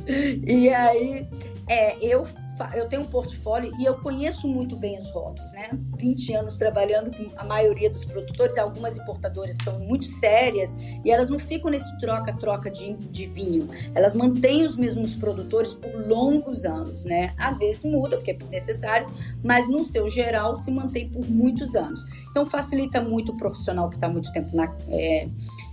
[0.09, 1.28] E aí,
[1.68, 2.26] é, eu
[2.74, 5.70] eu tenho um portfólio e eu conheço muito bem os rótulos, né?
[5.96, 11.30] 20 anos trabalhando com a maioria dos produtores, algumas importadoras são muito sérias e elas
[11.30, 13.68] não ficam nesse troca-troca de, de vinho.
[13.94, 17.34] Elas mantêm os mesmos produtores por longos anos, né?
[17.38, 19.08] Às vezes muda, porque é necessário,
[19.42, 22.04] mas no seu geral se mantém por muitos anos.
[22.30, 24.74] Então facilita muito o profissional que está muito tempo na.
[24.88, 25.28] É,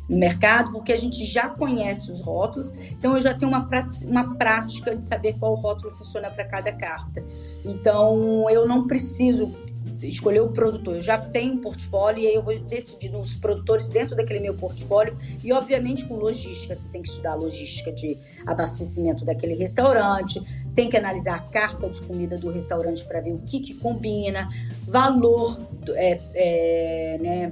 [0.08, 3.68] no mercado, porque a gente já conhece os rótulos, então eu já tenho uma,
[4.06, 7.24] uma prática de saber qual rótulo funciona para cada carta.
[7.66, 9.52] Então eu não preciso
[10.02, 13.90] escolher o produtor, eu já tenho um portfólio e aí eu vou decidir nos produtores
[13.90, 15.18] dentro daquele meu portfólio.
[15.44, 20.42] E obviamente com logística, você tem que estudar a logística de abastecimento daquele restaurante,
[20.76, 24.48] tem que analisar a carta de comida do restaurante para ver o que, que combina,
[24.84, 25.58] valor
[25.90, 27.52] é, é, né,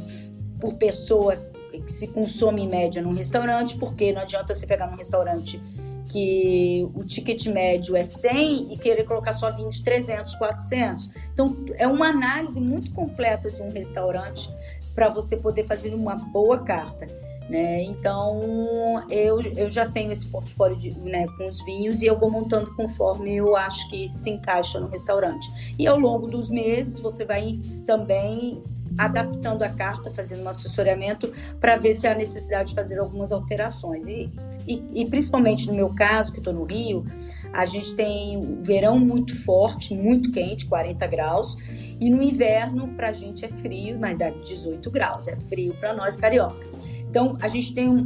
[0.60, 1.36] por pessoa
[1.82, 5.62] que se consome em média num restaurante, porque não adianta você pegar num restaurante
[6.10, 11.10] que o ticket médio é 100 e querer colocar só 20, 300, 400.
[11.34, 14.50] Então, é uma análise muito completa de um restaurante
[14.94, 17.08] para você poder fazer uma boa carta.
[17.50, 17.84] Né?
[17.84, 22.30] Então, eu, eu já tenho esse portfólio de, né, com os vinhos e eu vou
[22.30, 25.76] montando conforme eu acho que se encaixa no restaurante.
[25.78, 28.64] E ao longo dos meses, você vai também
[28.98, 34.08] adaptando a carta, fazendo um assessoramento para ver se há necessidade de fazer algumas alterações.
[34.08, 34.32] E,
[34.68, 37.06] e, e principalmente no meu caso, que estou no Rio,
[37.54, 41.58] a gente tem o verão muito forte, muito quente, 40 graus,
[42.00, 45.94] e no inverno para a gente é frio, mas dá 18 graus, é frio para
[45.94, 46.78] nós cariocas.
[47.10, 48.06] Então a gente tem um.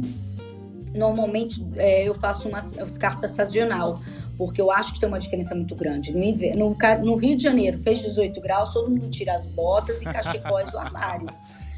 [0.94, 2.60] Normalmente é, eu faço uma
[2.98, 4.00] carta sazonal,
[4.40, 6.12] porque eu acho que tem uma diferença muito grande.
[6.16, 10.00] No, inverno, no, no Rio de Janeiro fez 18 graus, todo mundo tira as botas
[10.00, 11.28] e cachecóis do armário.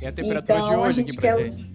[0.01, 1.72] É a temperatura então, de hoje aqui pra quer gente.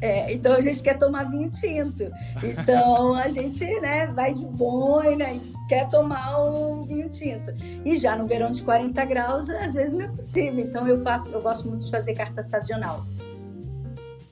[0.00, 2.08] É, então a gente quer tomar vinho tinto.
[2.40, 7.52] Então a gente né, vai de boina e quer tomar um vinho tinto.
[7.84, 10.60] E já no verão de 40 graus, às vezes não é possível.
[10.60, 13.04] Então eu faço, eu gosto muito de fazer carta sazonal.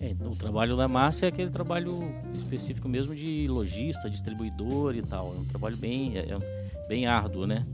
[0.01, 2.01] É, o trabalho da Márcia é aquele trabalho
[2.35, 5.35] específico mesmo de lojista, distribuidor e tal.
[5.35, 7.67] É um trabalho bem, é, é bem árduo, né?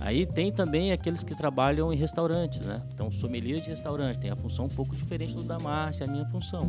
[0.00, 2.82] Aí tem também aqueles que trabalham em restaurantes, né?
[2.92, 6.26] Então, sommelier de restaurante tem a função um pouco diferente do da Márcia, a minha
[6.26, 6.68] função.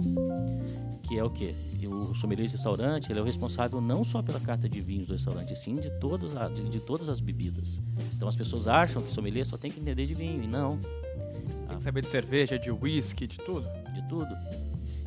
[1.02, 1.56] Que é o quê?
[1.84, 5.14] O sommelier de restaurante, ele é o responsável não só pela carta de vinhos do
[5.14, 7.80] restaurante, sim de todas, de, de todas as bebidas.
[8.16, 10.78] Então, as pessoas acham que sommelier só tem que entender de vinho, e não.
[11.68, 13.68] Tem que saber de cerveja, de whisky, de tudo?
[13.94, 14.30] De tudo.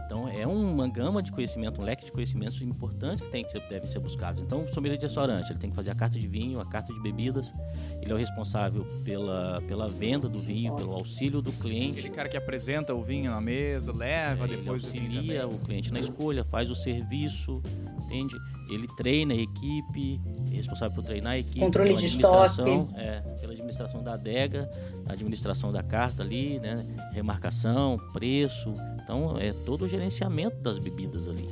[0.06, 3.60] Então é uma gama de conhecimento, um leque de conhecimentos importantes que, tem que ser,
[3.68, 4.42] devem ser buscados.
[4.42, 6.92] Então, o sommelier de restaurante, ele tem que fazer a carta de vinho, a carta
[6.92, 7.52] de bebidas.
[8.00, 11.98] Ele é o responsável pela, pela venda do vinho, pelo auxílio do cliente.
[11.98, 15.56] Aquele cara que apresenta o vinho na mesa, leva É, depois ele o auxilia também.
[15.56, 17.60] o cliente na escolha, faz o serviço,
[18.04, 18.36] entende?
[18.68, 23.20] Ele treina a equipe, é responsável por treinar a equipe, Controle pela de administração, é,
[23.40, 24.70] pela administração da adega,
[25.06, 26.74] a administração da carta ali, né?
[27.12, 28.72] Remarcação, preço.
[29.02, 31.46] Então é todo o gerenciamento das bebidas ali.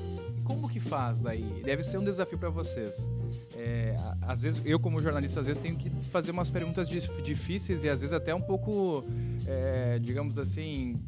[0.44, 1.62] Como que faz daí?
[1.64, 3.08] Deve ser um desafio para vocês.
[3.66, 7.82] É, às vezes, eu como jornalista, às vezes tenho que fazer umas perguntas dif- difíceis
[7.82, 9.02] e às vezes até um pouco,
[9.46, 11.00] é, digamos assim,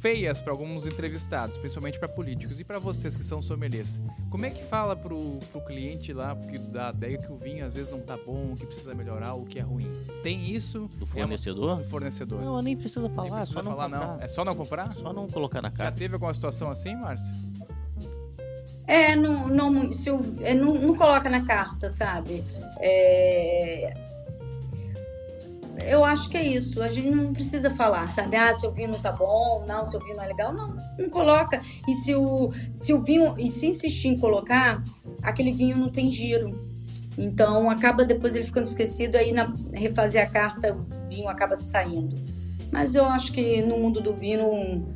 [0.00, 2.58] feias para alguns entrevistados, principalmente para políticos.
[2.58, 6.58] E para vocês que são sommeliers, como é que fala pro, pro cliente lá que
[6.58, 9.60] da adega que o vinho às vezes não tá bom, que precisa melhorar, o que
[9.60, 9.88] é ruim?
[10.24, 11.64] Tem isso Do É fornecedor?
[11.74, 12.40] uma- do fornecedor?
[12.42, 14.06] Não, nem precisa falar, Nem precisa só não falar, comprar.
[14.16, 14.20] não.
[14.20, 14.92] É só não comprar?
[14.96, 15.98] Só não colocar na Já carta.
[15.98, 17.32] teve alguma situação assim, Márcia?
[18.86, 22.44] É, não, não, se o- é, não, não coloca na carta, sabe?
[22.80, 23.94] É,
[25.86, 26.82] eu acho que é isso.
[26.82, 28.36] A gente não precisa falar, sabe?
[28.36, 30.52] Ah, seu vinho não tá bom, não, seu vinho não é legal.
[30.52, 31.60] Não, não coloca.
[31.88, 34.82] E se o, se o vinho, e se insistir em colocar,
[35.22, 36.70] aquele vinho não tem giro.
[37.16, 42.16] Então acaba depois ele ficando esquecido, aí na refazer a carta, o vinho acaba saindo.
[42.70, 44.88] Mas eu acho que no mundo do vinho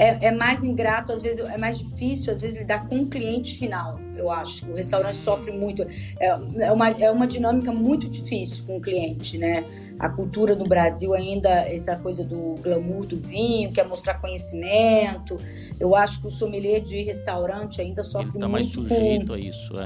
[0.00, 3.58] é, é mais ingrato, às vezes é mais difícil, às vezes lidar com o cliente
[3.58, 4.00] final.
[4.16, 5.82] Eu acho o restaurante sofre muito.
[6.18, 9.62] É, é, uma, é uma dinâmica muito difícil com o cliente, né?
[9.98, 15.36] A cultura no Brasil ainda, essa coisa do glamour do vinho, quer mostrar conhecimento.
[15.78, 19.32] Eu acho que o sommelier de restaurante ainda Ele sofre está mais muito com sujeito
[19.34, 19.78] a isso,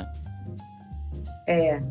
[1.48, 1.82] é.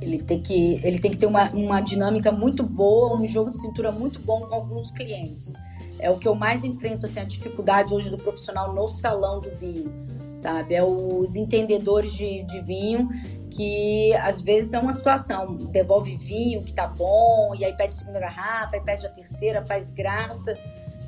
[0.00, 3.60] Ele tem que, ele tem que ter uma, uma dinâmica muito boa, um jogo de
[3.60, 5.52] cintura muito bom com alguns clientes.
[6.00, 9.50] É o que eu mais enfrento, assim, a dificuldade hoje do profissional no salão do
[9.54, 9.92] vinho,
[10.36, 10.74] sabe?
[10.74, 13.08] É os entendedores de, de vinho
[13.50, 18.20] que às vezes dão uma situação, devolve vinho que tá bom, e aí pede segunda
[18.20, 20.56] garrafa, aí pede a terceira, faz graça,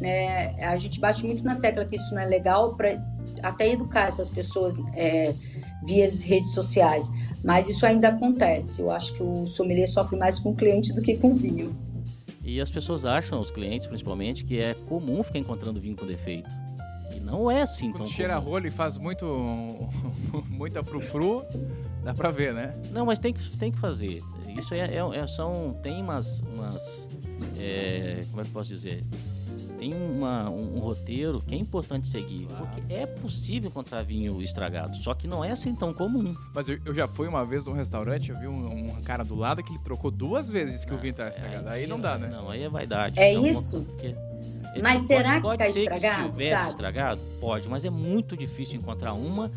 [0.01, 0.55] né?
[0.65, 3.01] A gente bate muito na tecla que isso não é legal para
[3.43, 5.35] até educar essas pessoas é,
[5.85, 7.09] via as redes sociais.
[7.45, 8.81] Mas isso ainda acontece.
[8.81, 11.75] Eu acho que o sommelier sofre mais com o cliente do que com o vinho.
[12.45, 16.51] E as pessoas acham, os clientes principalmente, que é comum ficar encontrando vinho com defeito.
[17.15, 18.51] E não é assim Quando tão cheira comum.
[18.51, 19.27] rolho e faz muito
[20.49, 21.45] muita frufru,
[22.03, 22.75] dá pra ver, né?
[22.91, 24.21] Não, mas tem que, tem que fazer.
[24.57, 27.09] Isso é, é- é- são tem umas, umas
[27.59, 29.03] é, como é que eu posso dizer?
[29.83, 34.97] Tem uma, um, um roteiro que é importante seguir, porque é possível encontrar vinho estragado,
[34.97, 36.33] só que não é assim tão comum.
[36.55, 39.35] Mas eu, eu já fui uma vez num restaurante, eu vi um, um cara do
[39.35, 41.69] lado que ele trocou duas vezes que o vinho tá estragado.
[41.69, 42.29] Aí não dá, né?
[42.29, 43.19] Não, aí é vaidade.
[43.19, 43.81] É Então, isso?
[43.83, 44.15] porque-
[44.81, 46.69] Mas pode- será que pode tá ser estragado, Que se tivesse sabe?
[46.71, 49.51] estragado, pode, mas é muito difícil encontrar uma,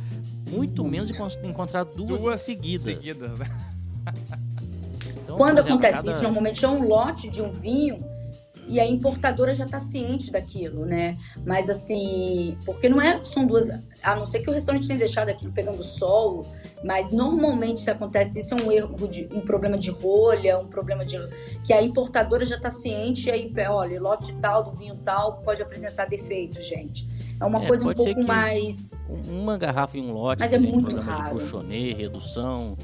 [0.49, 2.83] muito menos encon- encontrar duas, seguidas.
[2.83, 3.47] seguidas, né?
[5.23, 8.03] Então, Quando exemplo, acontece cada- isso, normalmente é um lote de um vinho
[8.67, 11.17] e a importadora já está ciente daquilo, né?
[11.45, 13.69] Mas assim, porque não é, são duas,
[14.01, 16.45] a não ser que o restaurante tenha deixado aquilo pegando sol,
[16.83, 21.05] mas normalmente se acontece isso é um erro de um problema de rolha, um problema
[21.05, 21.17] de
[21.63, 25.61] que a importadora já está ciente e aí, olha, lote tal do vinho tal pode
[25.61, 27.07] apresentar defeito, gente.
[27.39, 30.95] É uma É, coisa um pouco mais Uma garrafa em um lote, Mas é muito
[30.95, 31.37] raro.
[31.67, 32.77] de redução.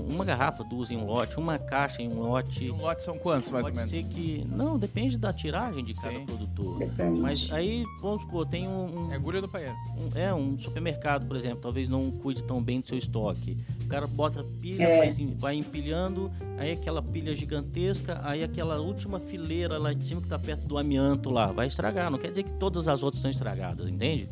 [0.00, 2.70] Um- Uma garrafa, duas em um lote, uma caixa em um E lote.
[2.70, 3.90] um lote são quantos, mais Pode ou menos?
[3.90, 4.46] ser que.
[4.48, 6.24] Não, depende da tiragem de cada Sim.
[6.26, 6.78] produtor.
[6.78, 7.20] depende.
[7.20, 9.74] Mas aí, vamos supor, tem um, um- É agulha do paeiro.
[9.98, 13.56] um- é, um supermercado, por exemplo, talvez não cuide tão bem do seu estoque.
[13.84, 14.98] O cara bota pilha, É.
[14.98, 20.28] vai, vai empilhando, aí aquela pilha gigantesca, aí aquela última fileira lá de cima que
[20.28, 22.10] tá perto do amianto lá, vai estragar.
[22.10, 24.28] Não quer dizer que todas as outras são estragadas, entende?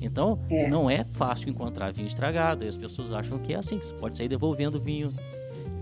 [0.00, 0.68] Então, É.
[0.68, 2.64] não é fácil encontrar vinho estragado.
[2.64, 5.12] E as pessoas acham que é assim, que você pode sair devolvendo vinho,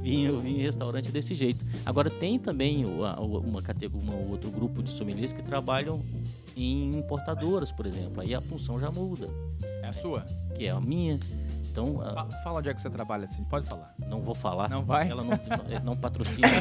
[0.02, 1.64] vinho, vinho em restaurante desse jeito.
[1.84, 6.00] Agora, tem também o- a- o- uma categoria, um outro grupo de sommeliers que trabalham
[6.56, 8.20] em importadoras, por exemplo.
[8.20, 9.28] Aí a função já muda,
[9.82, 10.24] É a sua?
[10.54, 11.18] que é a minha.
[11.70, 13.42] Então, a- Fa- Fala onde é que você trabalha, assim.
[13.44, 13.92] Pode falar.
[14.06, 14.68] não vou falar.
[14.70, 15.10] Não vai?
[15.10, 16.46] Ela não, não, não patrocina.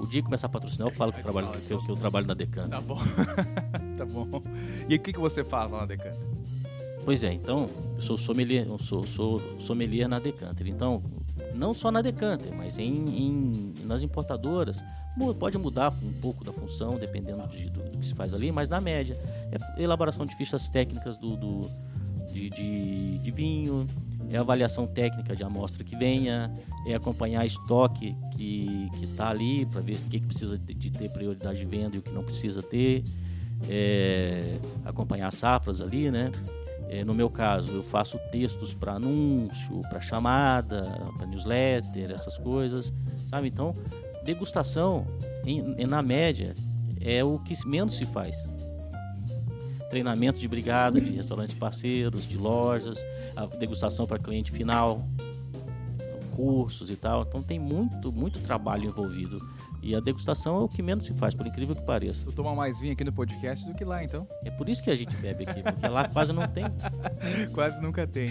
[0.00, 1.96] O dia que começar a patrocinar, eu falo que eu trabalho, que eu, que eu
[1.96, 2.68] trabalho na Decanta.
[2.70, 2.98] Tá bom.
[3.98, 4.42] tá bom.
[4.88, 6.18] E o que, que você faz lá na Decanta?
[7.04, 10.66] Pois é, então, eu sou sommelier, eu sou, sou sommelier na Decanter.
[10.66, 11.02] Então,
[11.54, 14.82] não só na Decanter, mas em, em, nas importadoras,
[15.38, 18.68] pode mudar um pouco da função, dependendo de, do, do, que se faz ali, mas
[18.68, 19.18] na média,
[19.50, 21.60] é elaboração de fichas técnicas do, do
[22.32, 23.86] de, de, de vinho,
[24.30, 26.54] é avaliação técnica de amostra que venha,
[26.86, 31.58] é acompanhar estoque que está ali para ver o que, que precisa de ter prioridade
[31.58, 33.02] de venda e o que não precisa ter,
[33.68, 36.30] é, acompanhar safras ali, né?
[36.88, 40.82] É, no meu caso, eu faço textos para anúncio, para chamada,
[41.16, 42.92] para newsletter, essas coisas,
[43.28, 43.48] sabe?
[43.48, 43.74] Então,
[44.24, 45.06] degustação,
[45.44, 46.54] em, na média,
[47.00, 48.48] é o que menos se faz
[49.90, 53.04] treinamento de brigada de restaurantes parceiros, de lojas,
[53.36, 55.04] a degustação para cliente final,
[56.34, 57.22] cursos e tal.
[57.22, 59.38] Então tem muito, muito trabalho envolvido.
[59.82, 62.24] E a degustação é o que menos se faz, por incrível que pareça.
[62.24, 64.28] Tu toma mais vinho aqui no podcast do que lá, então?
[64.44, 66.64] É por isso que a gente bebe aqui, porque lá quase não tem.
[67.52, 68.28] quase nunca tem.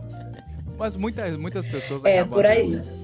[0.78, 2.34] Mas muitas, muitas pessoas é, acabam...
[2.34, 3.03] por aí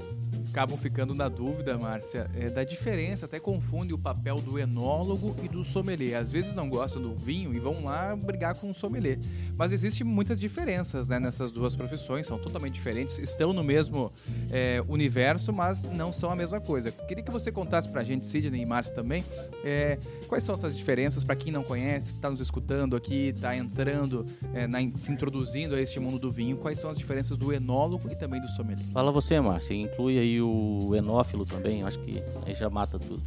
[0.51, 5.49] acabam ficando na dúvida, Márcia, é, da diferença, até confundem o papel do enólogo e
[5.49, 6.19] do sommelier.
[6.19, 9.19] Às vezes não gostam do vinho e vão lá brigar com o sommelier.
[9.57, 14.13] Mas existem muitas diferenças né, nessas duas profissões, são totalmente diferentes, estão no mesmo
[14.51, 16.91] é, universo, mas não são a mesma coisa.
[16.91, 19.25] Queria que você contasse pra gente, Sidney e Márcia também,
[19.65, 24.27] é, quais são essas diferenças para quem não conhece, está nos escutando aqui, está entrando,
[24.53, 28.11] é, na, se introduzindo a este mundo do vinho, quais são as diferenças do enólogo
[28.11, 28.87] e também do sommelier?
[28.93, 33.23] Fala você, Márcia, inclui aí o enófilo também, acho que aí já mata tudo.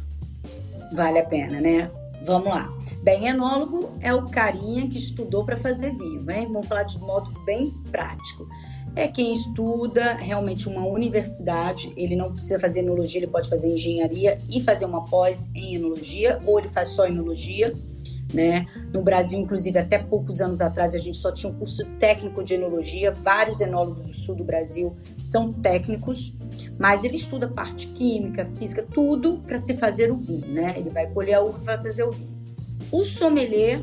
[0.92, 1.90] Vale a pena, né?
[2.24, 2.72] Vamos lá.
[3.02, 6.46] Bem, enólogo é o carinha que estudou para fazer vinho, né?
[6.46, 8.48] Vamos falar de modo bem prático.
[8.96, 14.38] É quem estuda realmente uma universidade, ele não precisa fazer enologia, ele pode fazer engenharia
[14.48, 17.74] e fazer uma pós em enologia, ou ele faz só enologia
[18.34, 18.66] né?
[18.92, 22.54] No Brasil, inclusive, até poucos anos atrás, a gente só tinha um curso técnico de
[22.54, 23.12] enologia.
[23.12, 26.34] Vários enólogos do sul do Brasil são técnicos,
[26.78, 30.74] mas ele estuda parte química, física, tudo para se fazer o vinho, né?
[30.76, 32.34] Ele vai colher a uva e vai fazer o vinho.
[32.90, 33.82] O sommelier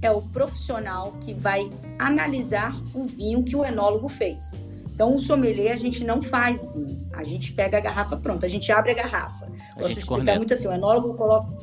[0.00, 1.68] é o profissional que vai
[1.98, 4.62] analisar o vinho que o enólogo fez.
[4.94, 7.06] Então, o sommelier a gente não faz vinho.
[7.12, 9.46] A gente pega a garrafa pronta, a gente abre a garrafa.
[9.46, 10.36] A Posso explicar corneta.
[10.38, 11.56] muito assim, o enólogo coloca.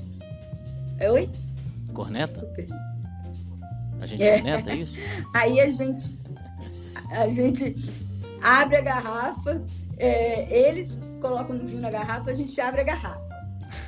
[1.12, 1.30] Oi?
[1.96, 2.48] Corneta?
[4.00, 4.36] A gente é.
[4.36, 4.96] corneta, é isso?
[5.34, 6.20] Aí a gente,
[7.10, 7.76] a gente
[8.44, 9.64] abre a garrafa,
[9.98, 13.26] é, eles colocam o vinho na garrafa, a gente abre a garrafa.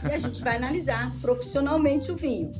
[0.10, 2.52] E a gente vai analisar profissionalmente o vinho.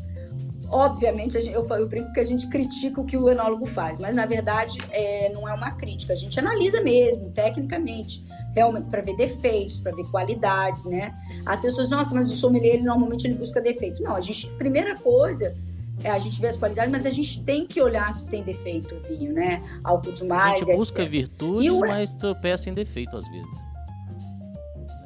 [0.70, 4.26] Obviamente, eu, eu brinco que a gente critica o que o enólogo faz, mas na
[4.26, 9.80] verdade é, não é uma crítica, a gente analisa mesmo, tecnicamente, realmente para ver defeitos,
[9.80, 11.16] para ver qualidades, né?
[11.46, 14.04] As pessoas, nossa, mas o sommelier ele, normalmente ele busca defeito.
[14.04, 15.56] Não, a gente, primeira coisa,
[16.04, 18.96] é, a gente vê as qualidades, mas a gente tem que olhar se tem defeito
[18.96, 19.64] o vinho, né?
[19.84, 20.64] Álcool demais.
[20.64, 21.12] A gente busca etc.
[21.12, 21.80] virtudes, o...
[21.80, 23.67] mas tropeça em defeito às vezes.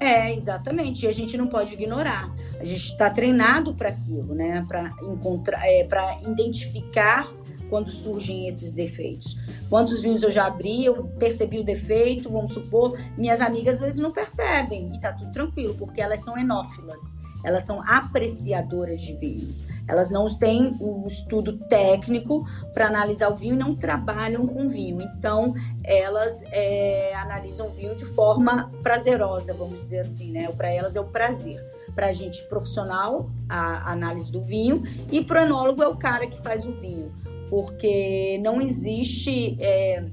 [0.02, 1.06] É, exatamente.
[1.06, 2.34] E a gente não pode ignorar.
[2.60, 4.66] A gente está treinado para aquilo, né?
[4.68, 7.32] Para encontrar, é, para identificar
[7.70, 9.38] quando surgem esses defeitos.
[9.70, 14.00] Quantos vinhos eu já abri, eu percebi o defeito, vamos supor, minhas amigas às vezes
[14.00, 19.64] não percebem e tá tudo tranquilo, porque elas são enófilas elas são apreciadoras de vinhos.
[19.88, 25.02] Elas não têm o estudo técnico para analisar o vinho e não trabalham com vinho.
[25.02, 30.50] Então, elas é, analisam o vinho de forma prazerosa, vamos dizer assim, né?
[30.52, 31.64] Para elas é o prazer.
[31.96, 36.28] Para a gente profissional, a análise do vinho, e para o enólogo é o cara
[36.28, 37.12] que faz o vinho.
[37.50, 39.58] Porque não existe.
[39.60, 40.06] É,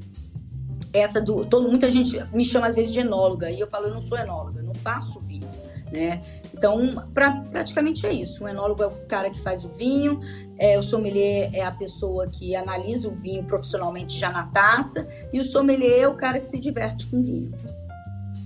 [0.93, 1.45] essa do.
[1.45, 4.19] Todo, muita gente me chama às vezes de enóloga, e eu falo, eu não sou
[4.19, 5.49] enóloga, eu não faço vinho
[5.91, 6.21] né?
[6.59, 8.45] Então, pra, praticamente é isso.
[8.45, 10.21] O enólogo é o cara que faz o vinho,
[10.59, 15.39] é, o sommelier é a pessoa que analisa o vinho profissionalmente já na taça, e
[15.39, 17.53] o sommelier é o cara que se diverte com o vinho.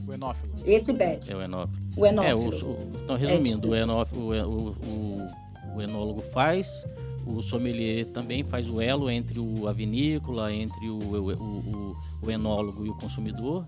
[0.06, 0.52] O enófilo.
[0.66, 1.24] Esse bebe.
[1.26, 1.82] É o enófilo.
[1.96, 2.30] O enófilo.
[2.30, 5.26] É, o, então, resumindo, é o, enófilo, o, o,
[5.76, 6.86] o enólogo faz,
[7.26, 11.96] o sommelier também faz o elo entre o, a vinícola, entre o, o, o,
[12.26, 13.66] o enólogo e o consumidor?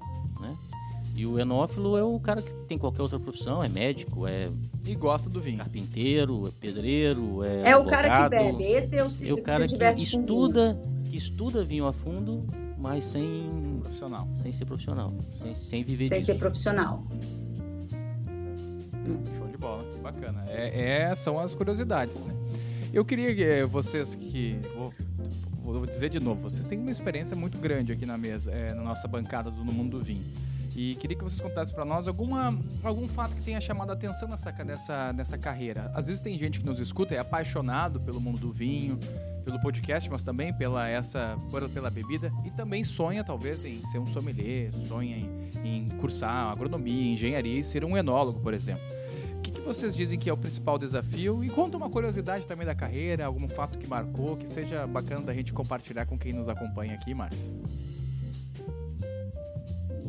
[1.16, 4.50] E o enófilo é o cara que tem qualquer outra profissão, é médico, é.
[4.84, 5.58] E gosta do vinho.
[5.58, 7.70] Carpinteiro, é pedreiro, é.
[7.70, 8.64] É o cara que bebe.
[8.64, 10.76] Esse é o, é o cara que, que estuda,
[11.08, 12.44] que estuda vinho a fundo,
[12.76, 13.48] mas sem.
[13.80, 14.28] Profissional.
[14.34, 15.12] Sem ser profissional.
[15.38, 16.32] Sem, sem viver sem disso.
[16.32, 17.00] ser profissional.
[19.36, 20.44] Show de bola, que bacana.
[20.48, 22.34] É, é, são as curiosidades, né?
[22.92, 24.58] Eu queria que eh, vocês que.
[24.74, 24.92] Vou,
[25.62, 28.82] vou dizer de novo, vocês têm uma experiência muito grande aqui na mesa, é, na
[28.82, 30.24] nossa bancada do No Mundo do Vinho.
[30.76, 34.28] E queria que vocês contassem para nós alguma, algum fato que tenha chamado a atenção
[34.28, 35.90] nessa, nessa, nessa carreira.
[35.94, 38.98] Às vezes tem gente que nos escuta, é apaixonado pelo mundo do vinho,
[39.44, 41.38] pelo podcast, mas também pela essa
[41.72, 47.12] pela bebida e também sonha talvez em ser um sommelier, sonha em, em cursar agronomia,
[47.12, 48.82] engenharia e ser um enólogo, por exemplo.
[49.38, 51.44] O que, que vocês dizem que é o principal desafio?
[51.44, 55.34] E conta uma curiosidade também da carreira, algum fato que marcou, que seja bacana da
[55.34, 57.52] gente compartilhar com quem nos acompanha aqui, Márcia.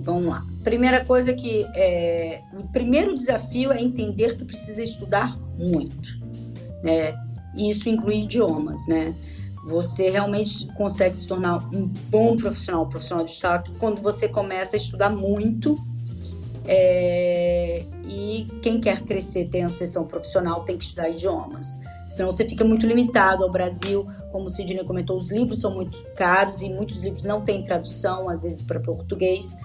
[0.06, 0.45] Vamos lá.
[0.64, 6.10] Primeira coisa que é, o primeiro desafio é entender que precisa estudar muito,
[6.84, 7.16] né?
[7.58, 9.16] E isso inclui idiomas, né?
[9.66, 14.76] Você realmente consegue se tornar um bom profissional, um profissional de destaque, quando você começa
[14.76, 15.76] a estudar muito.
[16.68, 21.80] É, e quem quer crescer, tem a sessão profissional, tem que estudar idiomas.
[22.08, 24.08] Senão você fica muito limitado ao Brasil.
[24.32, 28.30] Como o Sidney comentou, os livros são muito caros e muitos livros não têm tradução,
[28.30, 29.58] às vezes para português.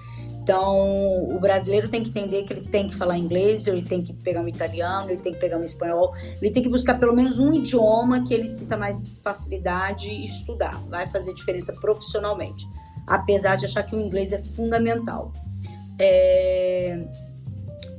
[0.51, 4.12] Então, o brasileiro tem que entender que ele tem que falar inglês, ele tem que
[4.12, 7.38] pegar um italiano, ele tem que pegar um espanhol, ele tem que buscar pelo menos
[7.38, 10.74] um idioma que ele sinta mais facilidade e estudar.
[10.88, 12.66] Vai fazer diferença profissionalmente,
[13.07, 15.32] apesar de achar que o inglês é fundamental.
[16.01, 17.01] É...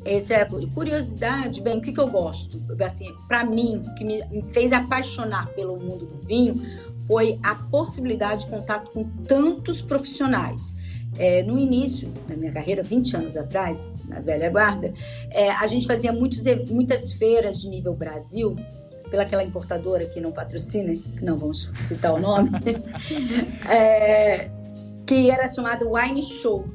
[0.04, 2.62] Essa é curiosidade, bem, o que, que eu gosto?
[2.84, 6.56] Assim, para mim, o que me fez apaixonar pelo mundo do vinho
[7.08, 10.76] foi a possibilidade de contato com tantos profissionais.
[11.18, 14.94] É, no início da minha carreira, 20 anos atrás, na velha guarda,
[15.30, 18.56] é, a gente fazia muitos, muitas feiras de nível Brasil,
[19.10, 22.50] pelaquela importadora que não patrocina, que não vamos citar o nome,
[23.70, 24.50] é,
[25.06, 26.66] que era chamada Wine Show.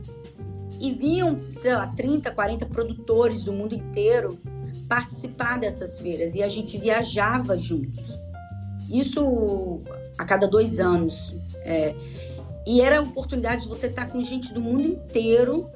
[0.78, 4.38] E vinham, sei lá, 30, 40 produtores do mundo inteiro
[4.86, 8.22] participar dessas feiras e a gente viajava juntos.
[8.88, 9.80] Isso
[10.18, 11.34] a cada dois anos.
[11.64, 11.94] É,
[12.66, 15.70] e era a oportunidade de você estar com gente do mundo inteiro,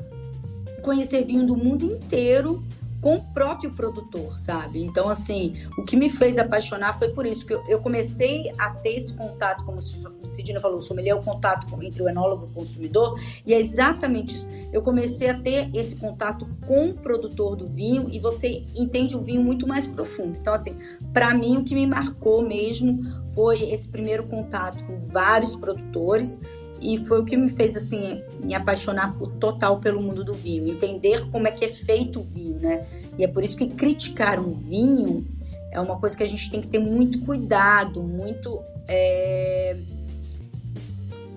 [0.83, 2.63] conhecer vinho do mundo inteiro
[3.01, 4.83] com o próprio produtor, sabe?
[4.83, 8.71] Então, assim, o que me fez apaixonar foi por isso, que eu, eu comecei a
[8.71, 12.47] ter esse contato, como o Sidney falou, o sommelier é o contato entre o enólogo
[12.47, 14.47] e o consumidor, e é exatamente isso.
[14.71, 19.23] Eu comecei a ter esse contato com o produtor do vinho e você entende o
[19.23, 20.37] vinho muito mais profundo.
[20.39, 20.77] Então, assim,
[21.13, 23.01] para mim, o que me marcou mesmo
[23.35, 26.41] foi esse primeiro contato com vários produtores
[26.81, 30.69] e foi o que me fez assim me apaixonar por, total pelo mundo do vinho,
[30.69, 32.87] entender como é que é feito o vinho, né?
[33.19, 35.27] E é por isso que criticar um vinho
[35.71, 39.77] é uma coisa que a gente tem que ter muito cuidado, muito é,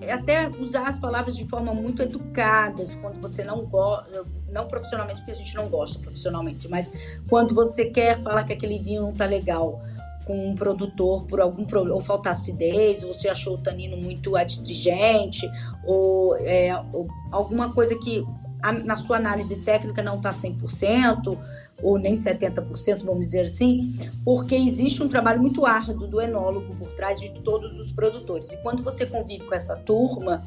[0.00, 5.20] é até usar as palavras de forma muito educadas quando você não gosta, não profissionalmente
[5.20, 6.92] porque a gente não gosta profissionalmente, mas
[7.28, 9.80] quando você quer falar que aquele vinho não tá legal
[10.26, 14.36] com um produtor por algum problema, ou falta acidez, ou você achou o tanino muito
[14.36, 15.50] adstringente,
[15.84, 18.24] ou, é, ou alguma coisa que
[18.62, 21.38] a, na sua análise técnica não está 100%,
[21.82, 23.88] ou nem 70%, vamos dizer assim,
[24.24, 28.52] porque existe um trabalho muito árduo do enólogo por trás de todos os produtores.
[28.52, 30.42] E quando você convive com essa turma,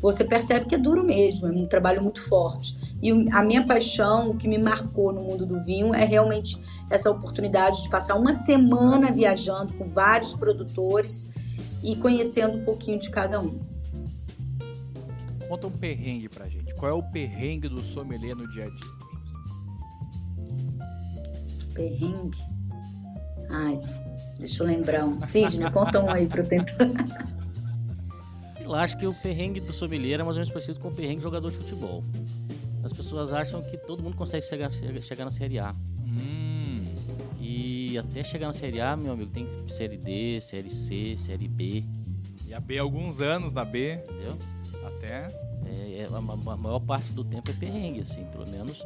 [0.00, 2.76] você percebe que é duro mesmo, é um trabalho muito forte.
[3.02, 7.10] E a minha paixão, o que me marcou no mundo do vinho, é realmente essa
[7.10, 11.30] oportunidade de passar uma semana viajando com vários produtores
[11.82, 13.60] e conhecendo um pouquinho de cada um.
[15.48, 16.74] Conta um perrengue pra gente.
[16.74, 18.98] Qual é o perrengue do sommelier no dia a dia?
[21.72, 22.38] Perrengue?
[23.50, 23.78] Ai,
[24.38, 25.20] deixa eu lembrar um.
[25.20, 26.76] Sidney, conta um aí pra eu tentar.
[28.68, 31.16] Eu acho que o perrengue do sommelier é mais ou menos parecido com o perrengue
[31.16, 32.04] do jogador de futebol.
[32.84, 35.74] As pessoas acham que todo mundo consegue chegar, chegar na Série A.
[36.06, 36.84] Hum.
[37.40, 41.82] E até chegar na Série A, meu amigo, tem Série D, Série C, Série B.
[42.46, 43.94] E a B alguns anos na B.
[43.94, 44.36] Entendeu?
[44.84, 45.28] Até.
[45.64, 48.84] É, é a, a, maior parte do tempo é perrengue, assim, pelo menos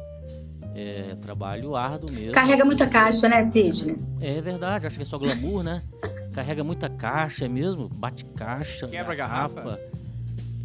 [0.75, 2.31] é, trabalho árduo mesmo.
[2.31, 3.97] Carrega muita caixa, né, Sidney?
[4.19, 5.83] É verdade, acho que é só glamour, né?
[6.33, 7.87] Carrega muita caixa, é mesmo?
[7.89, 9.61] Bate caixa, quebra garrafa.
[9.61, 9.93] garrafa.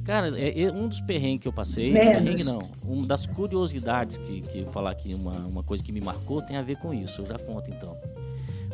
[0.05, 4.41] Cara, é, é, um dos perrengues que eu passei, perrengue não, uma das curiosidades que,
[4.41, 7.21] que eu falar aqui, uma, uma coisa que me marcou tem a ver com isso,
[7.21, 7.95] eu já conto então.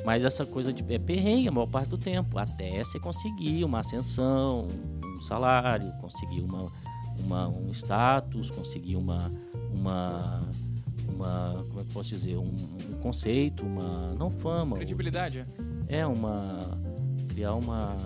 [0.04, 3.80] Mas essa coisa de é perrengue a maior parte do tempo, até você conseguir uma
[3.80, 4.68] ascensão,
[5.02, 6.70] um salário, conseguir uma,
[7.18, 9.32] uma, um status, conseguir uma,
[9.72, 10.48] uma
[11.08, 12.54] uma como é que posso dizer um,
[12.90, 15.46] um conceito uma não fama credibilidade
[15.88, 16.78] é, é uma
[17.28, 17.96] criar uma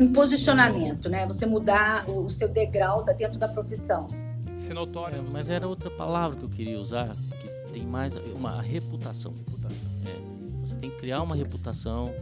[0.00, 1.26] um posicionamento né?
[1.26, 4.08] Você mudar o seu degrau dentro da profissão.
[4.56, 8.62] Ser notório é, mas era outra palavra que eu queria usar que tem mais uma
[8.62, 9.32] reputação.
[9.32, 9.88] Reputação.
[10.06, 12.14] É, você tem que criar uma reputação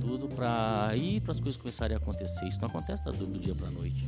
[0.00, 2.46] tudo para ir para as coisas começarem a acontecer.
[2.46, 4.06] Isso não acontece do, do dia para noite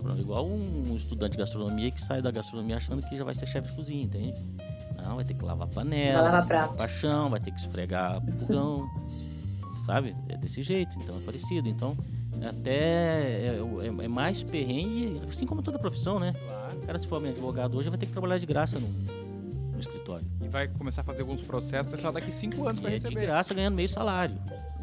[0.00, 3.46] acontece Igual um estudante de gastronomia que sai da gastronomia achando que já vai ser
[3.46, 4.34] chefe de cozinha, entende?
[4.96, 6.74] Não, vai ter que lavar panela, vai lavar prato.
[6.74, 8.88] paixão, vai ter que esfregar fogão,
[9.86, 10.14] sabe?
[10.28, 11.68] É desse jeito, então é parecido.
[11.68, 11.96] Então,
[12.48, 16.32] até é, é, é, mais perrengue, assim como toda profissão, né?
[16.32, 16.76] Claro.
[16.76, 18.88] O cara, se for advogado hoje, vai ter que trabalhar de graça no,
[19.72, 20.26] no escritório.
[20.42, 23.16] E vai começar a fazer alguns processos só daqui cinco anos para receber.
[23.16, 24.36] É de graça ganhando meio salário.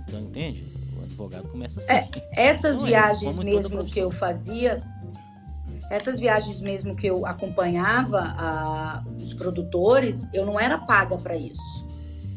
[0.08, 0.66] Então, entende?
[0.98, 1.92] O advogado começa assim.
[1.92, 4.84] É, essas então, viagens mesmo que eu fazia,
[5.90, 11.86] essas viagens mesmo que eu acompanhava a, os produtores, eu não era paga para isso.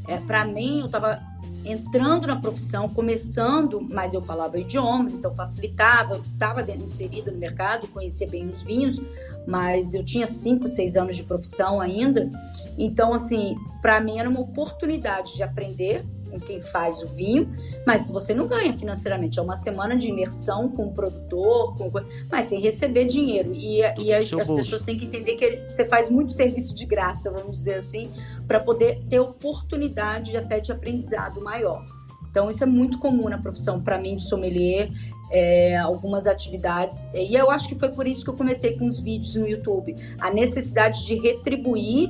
[0.07, 1.21] É, para mim, eu estava
[1.65, 7.87] entrando na profissão, começando, mas eu falava idiomas, então facilitava, eu estava inserida no mercado,
[7.89, 9.01] conhecia bem os vinhos,
[9.47, 12.31] mas eu tinha cinco, seis anos de profissão ainda.
[12.79, 17.51] Então, assim, para mim era uma oportunidade de aprender com quem faz o vinho,
[17.87, 19.39] mas você não ganha financeiramente.
[19.39, 21.91] É uma semana de imersão com o produtor, com...
[22.31, 23.53] mas sem receber dinheiro.
[23.53, 27.31] E, e as, as pessoas têm que entender que você faz muito serviço de graça,
[27.31, 28.11] vamos dizer assim,
[28.47, 31.85] para poder ter oportunidade até de aprendizado maior.
[32.31, 34.91] Então, isso é muito comum na profissão, para mim, de sommelier,
[35.31, 37.09] é, algumas atividades.
[37.13, 39.97] E eu acho que foi por isso que eu comecei com os vídeos no YouTube.
[40.21, 42.09] A necessidade de retribuir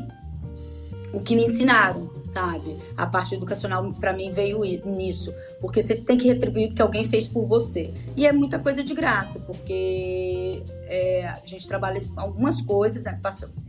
[1.12, 2.76] o que me ensinaram, sabe?
[2.97, 7.05] A parte educacional para mim veio nisso, porque você tem que retribuir o que alguém
[7.05, 7.93] fez por você.
[8.16, 13.18] E é muita coisa de graça, porque é, a gente trabalha algumas coisas né,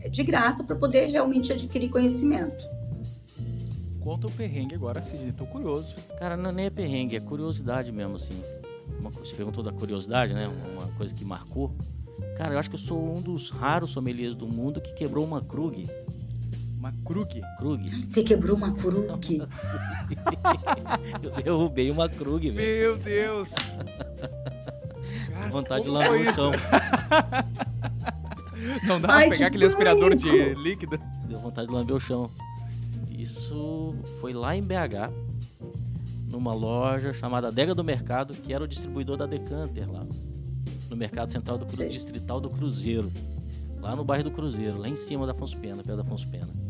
[0.09, 2.64] de graça para poder realmente adquirir conhecimento.
[4.01, 5.95] Conta o perrengue agora, Sidney, tô curioso.
[6.18, 8.41] Cara, não nem é perrengue, é curiosidade mesmo, assim.
[8.99, 10.49] Uma, você perguntou da curiosidade, né?
[10.74, 11.72] Uma coisa que marcou.
[12.36, 15.41] Cara, eu acho que eu sou um dos raros sommeliers do mundo que quebrou uma
[15.41, 15.88] Krug
[16.82, 17.40] uma Krug.
[17.60, 18.08] Krug.
[18.08, 19.06] Você quebrou uma Krug.
[21.22, 22.58] eu derrubei uma Krug, velho.
[22.58, 23.50] Meu Deus.
[25.32, 26.50] Cara, vontade de lamber o chão.
[28.88, 31.00] Não dá Ai, pra pegar aquele aspirador de líquido?
[31.28, 32.32] Deu vontade de lamber o chão.
[33.12, 35.14] Isso foi lá em BH,
[36.28, 40.04] numa loja chamada Adega do Mercado, que era o distribuidor da Decanter lá.
[40.90, 41.88] No Mercado Central do Cru...
[41.88, 43.12] Distrital do Cruzeiro.
[43.80, 46.61] Lá no bairro do Cruzeiro, lá em cima da Afonso Pena, perto da Afonso Pena.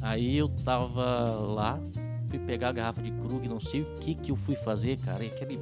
[0.00, 1.80] Aí eu tava lá,
[2.28, 5.24] fui pegar a garrafa de Krug, não sei o que que eu fui fazer, cara.
[5.24, 5.60] E aquele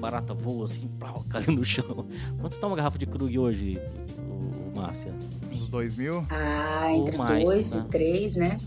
[0.00, 2.06] barata voa assim, plau, caiu no chão.
[2.40, 3.78] Quanto tá uma garrafa de Krug hoje,
[4.18, 5.12] o, Márcia?
[5.52, 6.24] Uns dois mil?
[6.30, 7.78] Ah, entre mais, dois tá?
[7.78, 8.58] e três, né?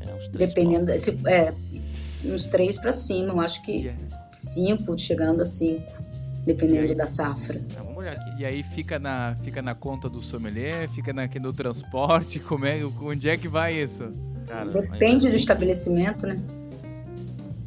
[0.00, 0.54] É, uns três.
[0.54, 1.54] Dependendo, se, é,
[2.24, 4.00] uns três para cima, eu acho que yeah.
[4.32, 5.92] cinco, chegando a cinco,
[6.44, 7.60] dependendo da safra.
[7.74, 8.42] Tá olhar aqui.
[8.42, 12.84] E aí fica na, fica na conta do sommelier, fica na, no transporte, como é,
[13.00, 14.12] onde é que vai isso?
[14.52, 16.38] Cara, Depende do estabelecimento, né?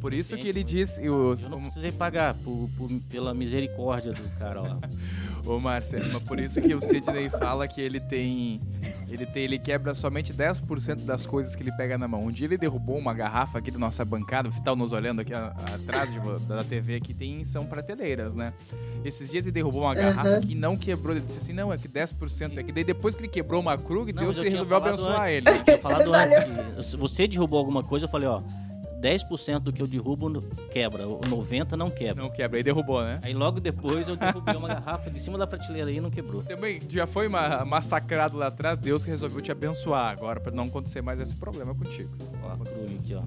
[0.00, 0.98] Por isso que ele diz...
[0.98, 4.78] Eu, eu não precisei pagar por, por, pela misericórdia do cara lá.
[5.46, 8.60] Ô, Márcia, mas por isso que o Sidney fala que ele tem.
[9.08, 12.24] Ele tem, ele quebra somente 10% das coisas que ele pega na mão.
[12.24, 15.32] Um dia ele derrubou uma garrafa aqui da nossa bancada, você tá nos olhando aqui
[15.32, 16.18] a, a, atrás de,
[16.48, 18.52] da TV aqui, tem, são prateleiras, né?
[19.04, 20.40] Esses dias ele derrubou uma garrafa uhum.
[20.40, 21.14] que não quebrou.
[21.14, 23.78] Ele disse assim: não, é que 10% é que daí depois que ele quebrou uma
[23.78, 25.48] Krug, não, Deus resolveu abençoar antes, ele.
[25.48, 28.42] Eu tinha falado antes que você derrubou alguma coisa, eu falei, ó
[29.06, 30.42] 10% do que eu derrubo
[30.72, 32.24] quebra, o 90% não quebra.
[32.24, 33.20] Não quebra, aí derrubou, né?
[33.22, 36.42] Aí logo depois eu derrubei uma garrafa de cima da prateleira e não quebrou.
[36.42, 41.20] Também já foi massacrado lá atrás, Deus resolveu te abençoar agora para não acontecer mais
[41.20, 42.10] esse problema contigo.
[42.42, 43.22] Ó, aqui, ó.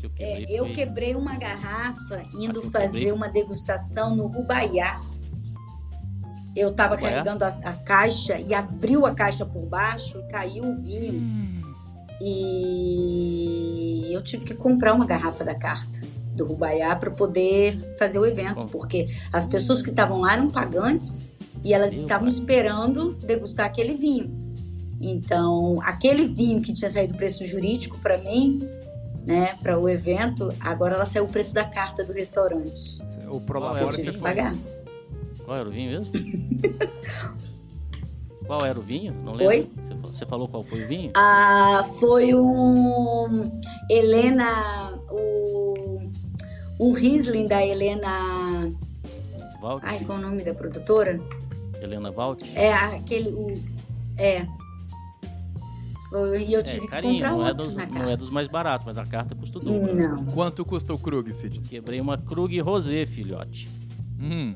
[0.00, 0.74] eu, quebrei, é, eu foi...
[0.74, 3.12] quebrei uma garrafa indo fazer quebrei.
[3.12, 5.00] uma degustação no Rubaiá.
[6.54, 7.24] Eu tava Rubaiá?
[7.24, 11.14] carregando a, a, caixa e abriu a caixa por baixo e caiu o vinho.
[11.14, 11.53] Hum.
[12.20, 16.00] E eu tive que comprar uma garrafa da carta
[16.34, 18.66] do Rubaiá para poder fazer o evento, Bom.
[18.66, 21.28] porque as pessoas que estavam lá eram pagantes
[21.62, 22.34] e elas Meu estavam pai.
[22.36, 24.30] esperando degustar aquele vinho.
[25.00, 28.58] Então, aquele vinho que tinha saído preço jurídico para mim,
[29.24, 33.02] né, para o evento, agora ela saiu o preço da carta do restaurante.
[33.30, 34.20] O prolabora você foi.
[34.20, 34.54] pagar.
[35.44, 36.12] Qual era o vinho mesmo?
[38.46, 39.12] Qual era o vinho?
[39.12, 39.46] Não lembro.
[39.46, 39.70] Foi?
[40.02, 41.12] Você falou qual foi o vinho?
[41.14, 43.50] Ah, foi um
[43.90, 46.10] Helena, o
[46.78, 48.72] um Riesling da Helena.
[49.60, 49.82] Valt.
[49.82, 51.20] Ai, qual é o nome da produtora?
[51.80, 52.42] Helena Valt.
[52.54, 53.46] É aquele, o,
[54.16, 54.46] é.
[56.38, 58.16] E eu é, tive é, carinho, que comprar não outro é dos, na Não é
[58.16, 59.96] dos mais baratos, mas a carta custa o dobro.
[59.96, 60.24] Não.
[60.26, 61.60] Quanto custa o Krug, Cid?
[61.60, 63.68] Quebrei uma Krug Rosé, filhote.
[64.20, 64.54] Hum.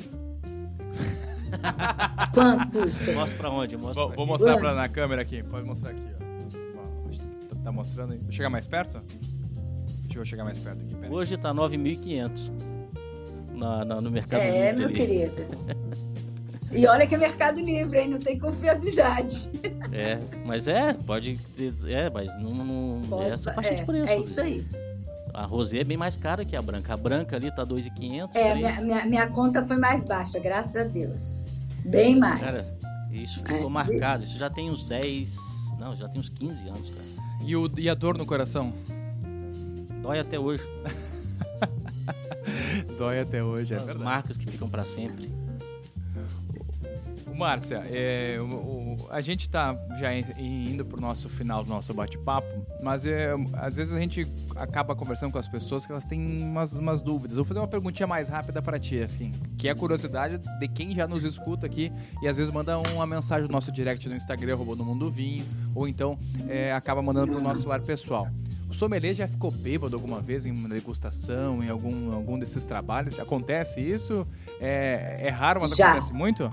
[2.32, 3.12] Quanto custa?
[3.12, 3.76] Mostra pra onde?
[3.76, 5.42] Mostra vou, pra vou mostrar pra, na câmera aqui.
[5.42, 7.48] Pode mostrar aqui, ó.
[7.48, 8.18] Tá, tá mostrando aí.
[8.18, 9.00] Vou chegar mais perto?
[10.04, 10.94] Deixa eu chegar mais perto aqui.
[10.94, 12.50] Pera Hoje tá 9.500
[13.54, 15.46] na, na, no mercado É, meu querido.
[16.70, 18.08] E olha que é Mercado Livre, hein?
[18.08, 19.50] Não tem confiabilidade.
[19.90, 21.38] É, mas é, pode.
[21.86, 24.12] É, mas não, não Pode, é essa faixa é, de preço.
[24.12, 24.66] é isso aí.
[25.38, 26.92] A rosé é bem mais cara que a branca.
[26.92, 28.34] A branca ali tá 2,500.
[28.34, 31.46] É, minha, minha, minha conta foi mais baixa, graças a Deus.
[31.84, 32.76] Bem mais.
[33.12, 33.70] Isso ficou É.
[33.70, 34.24] marcado.
[34.24, 35.36] Isso já tem uns 10.
[35.78, 37.06] Não, já tem uns 15 anos, cara.
[37.46, 38.72] E, o, e a dor no coração?
[40.02, 40.64] Dói até hoje.
[42.98, 44.04] Dói até hoje, é As verdade.
[44.04, 45.30] marcas que ficam pra sempre.
[47.38, 50.24] Márcia, é, o- o- a gente está já in-
[50.72, 52.46] indo para o nosso final do nosso bate-papo,
[52.82, 54.26] mas é, às vezes a gente
[54.56, 57.32] acaba conversando com as pessoas que elas têm umas, umas dúvidas.
[57.38, 60.68] Eu vou fazer uma perguntinha mais rápida para ti, assim, que é a curiosidade de
[60.68, 64.16] quem já nos escuta aqui e às vezes manda uma mensagem no nosso direct no
[64.16, 66.18] Instagram, arroba no Mundo Vinho, ou então
[66.48, 68.28] é, acaba mandando para o nosso celular pessoal.
[68.68, 73.18] O sommelier já ficou bêbado alguma vez em uma degustação, em algum, algum desses trabalhos?
[73.18, 74.26] Acontece isso?
[74.60, 75.86] É, é raro, mas Já.
[75.92, 76.52] acontece muito?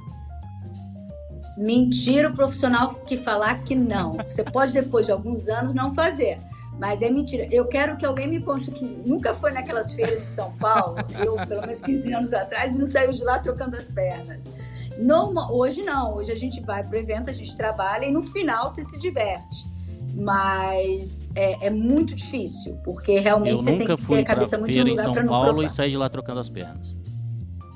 [1.58, 4.14] Mentira o profissional que falar que não.
[4.30, 6.40] Você pode, depois de alguns anos, não fazer.
[6.78, 7.48] Mas é mentira.
[7.50, 11.36] Eu quero que alguém me conte que nunca foi naquelas feiras de São Paulo, eu,
[11.48, 14.50] pelo menos 15 anos atrás, e não saiu de lá trocando as pernas.
[14.98, 16.16] Norma- hoje não.
[16.16, 19.66] Hoje a gente vai pro evento, a gente trabalha e no final você se diverte.
[20.14, 24.70] Mas é, é muito difícil, porque realmente Eu você tem que ter a cabeça muito
[24.70, 26.96] no feira em lugar São para não Paulo e sair de lá trocando as pernas.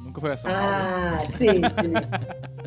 [0.05, 0.65] Nunca foi a São Paulo.
[0.67, 1.61] Ah, Sidney.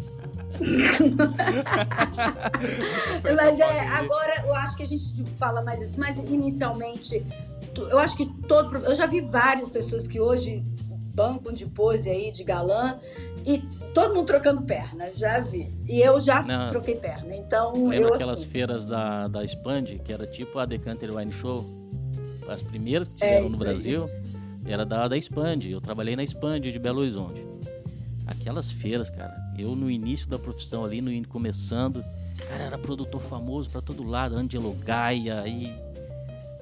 [3.22, 7.24] Mas é, agora eu acho que a gente fala mais isso, mas inicialmente,
[7.76, 8.76] eu acho que todo.
[8.78, 10.64] Eu já vi várias pessoas que hoje
[11.14, 12.98] bancam de pose aí, de galã,
[13.44, 13.58] e
[13.92, 15.68] todo mundo trocando perna, já vi.
[15.86, 16.68] E eu já Não.
[16.68, 20.64] troquei perna, então Lembra eu aquelas assim, feiras da, da Expand, que era tipo a
[20.64, 21.64] Decanter Wine Show?
[22.48, 23.68] As primeiras que É, tiveram no isso aí.
[23.68, 24.10] Brasil,
[24.64, 25.60] era da, da Expand.
[25.70, 27.44] Eu trabalhei na Expand de Belo Horizonte.
[28.32, 32.02] Aquelas feiras, cara, eu no início da profissão ali, no começando,
[32.48, 35.72] cara, era produtor famoso pra todo lado, Angelo Gaia, e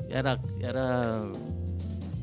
[0.09, 1.31] era, era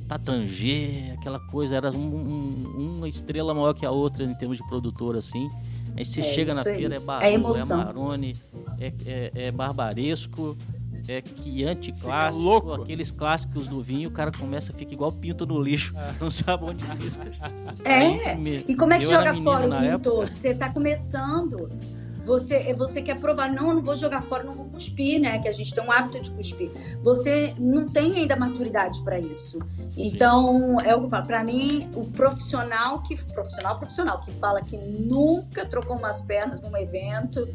[0.08, 4.68] Tatangê, aquela coisa, era um- um- uma estrela maior que a outra em termos de
[4.68, 5.50] produtor, assim.
[5.96, 6.78] Aí você É chega na isso aí.
[6.78, 7.78] feira, é É Barolo, é, emoção.
[7.78, 8.36] Maroni,
[8.80, 10.56] é, é, é Barbaresco,
[11.10, 12.74] é Chianti clássico, louco.
[12.74, 16.84] aqueles clássicos do vinho, o cara começa, fica igual pinto no lixo, não sabe onde
[16.84, 17.30] cisca.
[17.84, 17.94] É.
[17.94, 20.10] Aí, E como é que joga fora o vinho época.
[20.10, 20.28] todo?
[20.34, 21.70] Você tá começando.
[22.26, 25.40] Você, você quer provar, não, eu não vou jogar fora, não vou cuspir, né?
[25.40, 26.70] Que a gente tem um hábito de cuspir.
[27.02, 29.60] Você não tem ainda maturidade para isso.
[29.96, 31.26] Então, é o que eu falo.
[31.26, 36.76] Para mim, o profissional que profissional profissional que fala que nunca trocou umas pernas num
[36.76, 37.48] evento,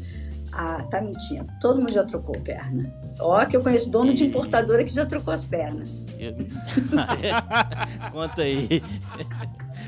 [0.55, 1.47] ah, tá mentindo.
[1.59, 2.93] Todo mundo já trocou perna.
[3.19, 6.05] Ó, que eu conheço dono de importadora que já trocou as pernas.
[6.19, 6.35] Eu-
[8.11, 8.81] Conta aí.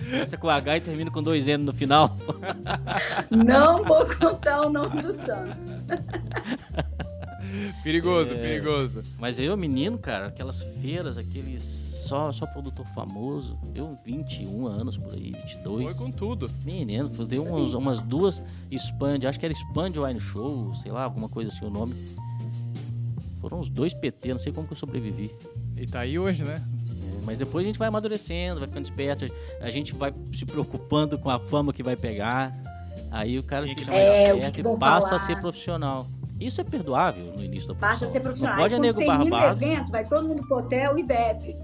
[0.09, 2.15] Começa com H e termina com dois N no final.
[3.29, 5.57] Não vou contar o nome do santo.
[7.83, 8.37] Perigoso, É.
[8.37, 9.03] perigoso.
[9.19, 15.13] Mas eu, menino, cara, aquelas feiras, aqueles só, só produtor famoso, eu 21 anos por
[15.13, 15.83] aí, 22.
[15.83, 16.49] Foi com tudo.
[16.63, 18.41] Menino, deu umas, umas duas
[18.71, 21.93] Expand, acho que era Expand Wine Show, sei lá, alguma coisa assim o nome.
[23.41, 25.31] Foram uns dois PT, não sei como que eu sobrevivi.
[25.75, 26.55] E tá aí hoje, né?
[26.55, 29.25] É, Mas depois a gente vai amadurecendo, vai ficando esperto,
[29.61, 32.55] a gente vai se preocupando com a fama que vai pegar.
[33.11, 35.19] Aí o cara fica mais É, o que esperto e passa a falar?
[35.19, 36.07] ser profissional.
[36.39, 37.79] Isso é perdoável no início da profissão.
[37.79, 38.55] Passa a ser profissional.
[38.55, 41.55] Não pode é nego barbado, evento, vai todo mundo pro hotel e bebe.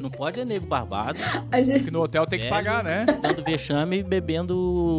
[0.00, 1.18] Não pode é nego barbado,
[1.64, 2.50] gente- Que no hotel tem que É.
[2.50, 3.06] pagar, né?
[3.20, 4.54] dando vexame e bebendo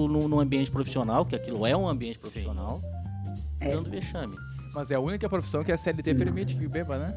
[0.10, 2.82] num, num ambiente profissional, que aquilo é um ambiente profissional,
[3.60, 3.70] É.
[3.70, 4.36] dando vexame.
[4.74, 7.14] Mas é a única profissão que a CLT permite que beba, né?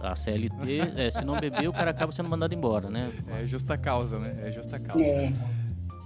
[0.00, 3.10] A CLT, é, se não beber, o cara acaba sendo mandado embora, né?
[3.40, 4.34] É justa causa, né?
[4.44, 5.02] É justa causa.
[5.04, 5.32] É,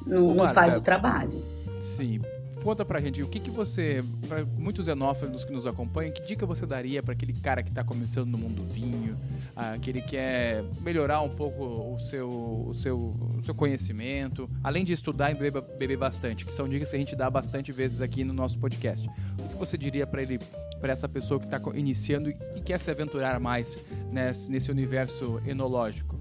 [0.06, 1.42] não, não faz o trabalho.
[1.80, 2.20] Sim.
[2.68, 6.44] Conta pra gente, o que que você, para muitos xenófilos que nos acompanham, que dica
[6.44, 9.16] você daria pra aquele cara que tá começando no mundo do vinho,
[9.56, 11.64] ah, que ele quer melhorar um pouco
[11.94, 12.98] o seu, o seu,
[13.38, 16.98] o seu conhecimento, além de estudar e beber, beber bastante, que são dicas que a
[16.98, 19.08] gente dá bastante vezes aqui no nosso podcast.
[19.42, 20.38] O que você diria pra ele,
[20.78, 23.78] para essa pessoa que tá co- iniciando e quer se aventurar mais
[24.12, 26.20] nesse, nesse universo enológico?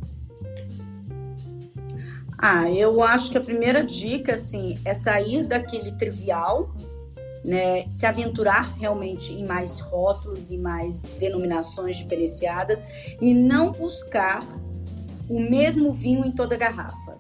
[2.37, 6.69] Ah, eu acho que a primeira dica, assim, é sair daquele trivial,
[7.43, 7.89] né?
[7.89, 12.83] Se aventurar realmente em mais rótulos e mais denominações diferenciadas
[13.19, 14.43] e não buscar
[15.29, 17.17] o mesmo vinho em toda garrafa.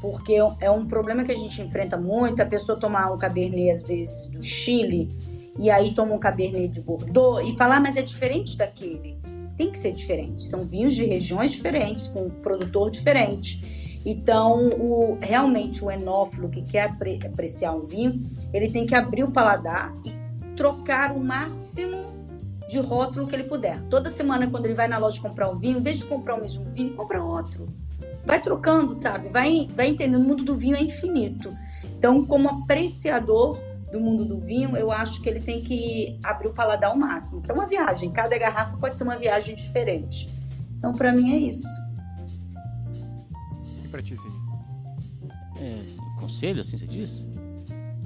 [0.00, 3.82] Porque é um problema que a gente enfrenta muito, a pessoa tomar um Cabernet, às
[3.82, 5.08] vezes, do Chile,
[5.58, 9.18] e aí toma um Cabernet de Bordeaux e falar, ah, mas é diferente daquele.
[9.56, 10.42] Tem que ser diferente.
[10.42, 13.81] São vinhos de regiões diferentes, com um produtor diferente.
[14.04, 18.22] Então, o, realmente, o enófilo que quer apre, apreciar um vinho,
[18.52, 20.12] ele tem que abrir o paladar e
[20.56, 22.22] trocar o máximo
[22.68, 23.80] de rótulo que ele puder.
[23.84, 26.40] Toda semana, quando ele vai na loja comprar um vinho, em vez de comprar o
[26.40, 27.68] mesmo vinho, compra outro.
[28.24, 29.28] Vai trocando, sabe?
[29.28, 30.22] Vai, vai entendendo.
[30.22, 31.52] O mundo do vinho é infinito.
[31.84, 36.54] Então, como apreciador do mundo do vinho, eu acho que ele tem que abrir o
[36.54, 38.10] paladar ao máximo, que é uma viagem.
[38.10, 40.28] Cada garrafa pode ser uma viagem diferente.
[40.78, 41.68] Então, para mim, é isso.
[43.92, 44.34] Para ti, Cid?
[45.60, 47.24] É, conselho, assim você diz?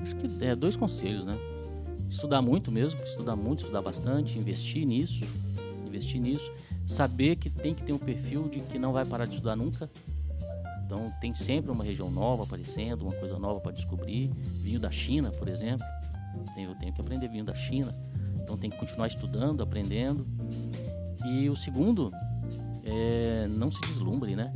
[0.03, 1.39] Acho que é dois conselhos, né?
[2.11, 5.25] Estudar muito mesmo, estudar muito, estudar bastante, investir nisso,
[5.87, 6.53] investir nisso,
[6.87, 9.91] saber que tem que ter um perfil de que não vai parar de estudar nunca,
[10.87, 14.31] então tem sempre uma região nova aparecendo, uma coisa nova para descobrir.
[14.63, 15.85] Vinho da China, por exemplo.
[16.57, 17.93] Eu tenho que aprender vinho da China.
[18.41, 20.25] Então tem que continuar estudando, aprendendo.
[21.25, 22.13] E o segundo
[22.85, 24.53] é não se deslumbre, né?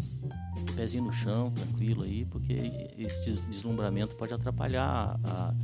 [0.73, 5.55] Pezinho no chão, tranquilo aí, porque esse deslumbramento pode atrapalhar a,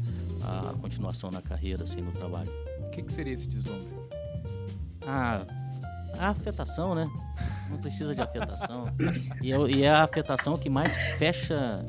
[0.43, 2.51] a, continuação na carreira, assim, no trabalho.
[2.81, 3.89] O que, que seria esse deslumbre?
[5.03, 5.47] Ah,
[6.19, 7.11] a afetação, né?
[7.71, 8.87] Não precisa de afetação.
[9.43, 11.85] e, é, e é a afetação que mais fecha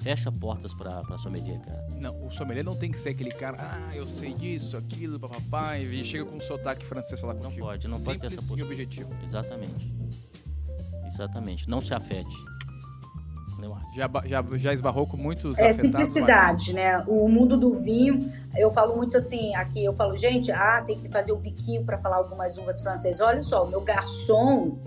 [0.00, 1.86] fecha portas para para sommelier, cara.
[2.00, 5.78] Não, o sommelier não tem que ser aquele cara, ah, eu sei disso, aquilo, papapá,
[5.78, 7.60] e chega com um sotaque francês falar contigo.
[7.60, 8.64] Não pode, não Simples pode ter essa postura.
[8.64, 9.10] objetivo.
[9.22, 9.92] Exatamente.
[11.20, 11.68] Exatamente.
[11.68, 12.34] Não se afete.
[13.94, 17.04] Já, já, já esbarrou com muitos É simplicidade, né?
[17.06, 21.08] O mundo do vinho, eu falo muito assim, aqui eu falo, gente, ah, tem que
[21.08, 23.20] fazer o biquinho para falar algumas uvas francesas.
[23.20, 24.78] Olha só, o meu garçom,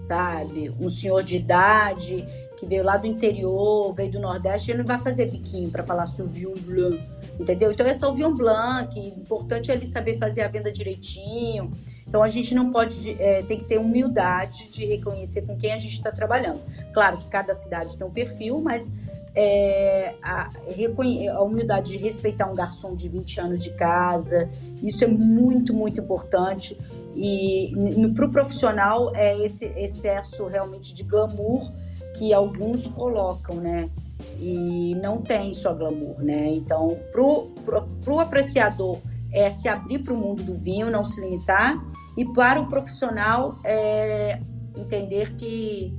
[0.00, 2.26] sabe, um senhor de idade
[2.56, 6.06] que veio lá do interior, veio do Nordeste, ele não vai fazer biquinho para falar
[6.06, 7.00] Sauvignon Blanc,
[7.38, 7.72] entendeu?
[7.72, 11.70] Então é Sauvignon Blanc, importante é ele saber fazer a venda direitinho.
[12.06, 15.78] Então a gente não pode, é, tem que ter humildade de reconhecer com quem a
[15.78, 16.60] gente está trabalhando.
[16.92, 18.92] Claro que cada cidade tem um perfil, mas
[19.34, 24.48] é, a, a, humildade de respeitar um garçom de 20 anos de casa,
[24.82, 26.76] isso é muito, muito importante.
[27.14, 31.70] E para o pro profissional é esse excesso realmente de glamour
[32.14, 33.90] que alguns colocam, né?
[34.38, 36.48] E não tem só glamour, né?
[36.50, 38.98] Então, pro, pro, pro apreciador
[39.32, 41.76] é se abrir para o mundo do vinho, não se limitar,
[42.16, 44.40] e para o profissional é
[44.76, 45.94] entender que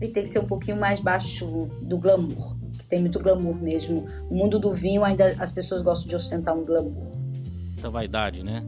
[0.00, 4.06] ele tem que ser um pouquinho mais baixo do glamour, que tem muito glamour mesmo.
[4.30, 7.12] O mundo do vinho ainda as pessoas gostam de ostentar um glamour.
[7.72, 8.62] Muita vaidade, né?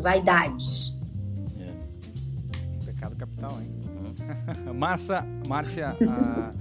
[0.00, 0.96] Vaidade.
[1.58, 2.84] É.
[2.86, 3.70] Pecado capital, hein?
[4.66, 4.74] Uhum.
[4.78, 6.52] Massa, Márcia, a...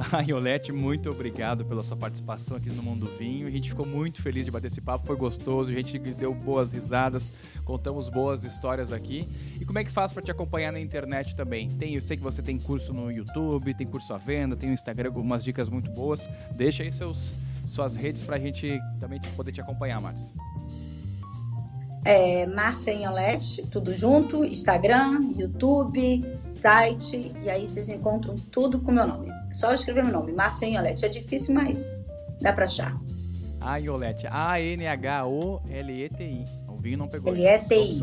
[0.12, 3.46] A Iolete, muito obrigado pela sua participação aqui no Mundo Vinho.
[3.46, 6.72] A gente ficou muito feliz de bater esse papo, foi gostoso, a gente deu boas
[6.72, 7.32] risadas,
[7.64, 9.28] contamos boas histórias aqui.
[9.60, 11.68] E como é que faz para te acompanhar na internet também?
[11.70, 14.74] Tem, eu sei que você tem curso no YouTube, tem curso à venda, tem no
[14.74, 16.28] Instagram algumas dicas muito boas.
[16.52, 17.34] Deixa aí seus,
[17.66, 20.49] suas redes para a gente também poder te acompanhar, Márcia
[22.04, 29.06] é, Márcia Inholete, tudo junto, Instagram, YouTube, site, e aí vocês encontram tudo com meu
[29.06, 29.28] nome.
[29.28, 31.04] É só escrever meu nome, Márcia Inholete.
[31.04, 32.06] É difícil, mas
[32.40, 32.98] dá pra achar.
[33.60, 34.84] A Inholete, A-N-H-O-L-E-T-I.
[36.66, 37.34] O vinho não pegou.
[37.34, 38.02] L-E-T-I.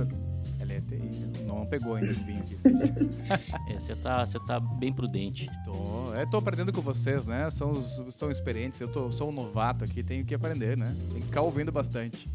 [0.62, 1.44] L-E-T-I.
[1.44, 2.56] Não pegou ainda o vinho aqui.
[3.74, 5.50] é, você tá, você tá bem prudente.
[5.66, 7.50] Tô, é, tô aprendendo com vocês, né?
[7.50, 7.82] São,
[8.12, 10.96] são experientes, eu tô, sou um novato aqui, tenho que aprender, né?
[11.12, 12.30] Tem que ficar ouvindo bastante.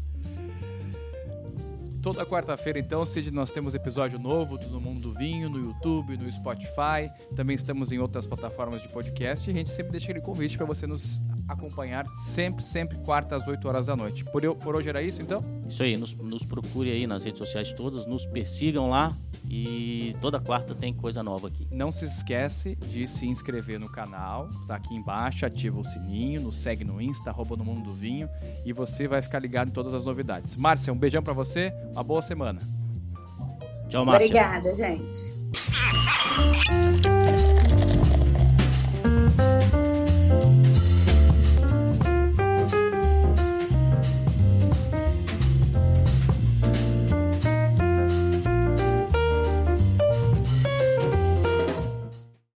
[2.03, 6.29] Toda quarta-feira, então, Cid, nós temos episódio novo do Mundo do Vinho, no YouTube, no
[6.29, 7.09] Spotify.
[7.33, 9.49] Também estamos em outras plataformas de podcast.
[9.49, 13.47] E a gente sempre deixa aquele convite para você nos acompanhar sempre, sempre quarta às
[13.47, 14.25] 8 horas da noite.
[14.25, 15.45] Por, eu, por hoje era isso, então?
[15.65, 19.15] Isso aí, nos, nos procure aí nas redes sociais todas, nos persigam lá
[19.49, 21.67] e toda quarta tem coisa nova aqui.
[21.71, 26.57] Não se esquece de se inscrever no canal, tá aqui embaixo, ativa o sininho, nos
[26.57, 28.29] segue no Insta, arroba no Mundo do Vinho,
[28.65, 30.55] e você vai ficar ligado em todas as novidades.
[30.55, 32.59] Márcia, um beijão para você, uma boa semana.
[33.87, 34.27] Tchau, Márcia.
[34.27, 35.33] Obrigada, gente.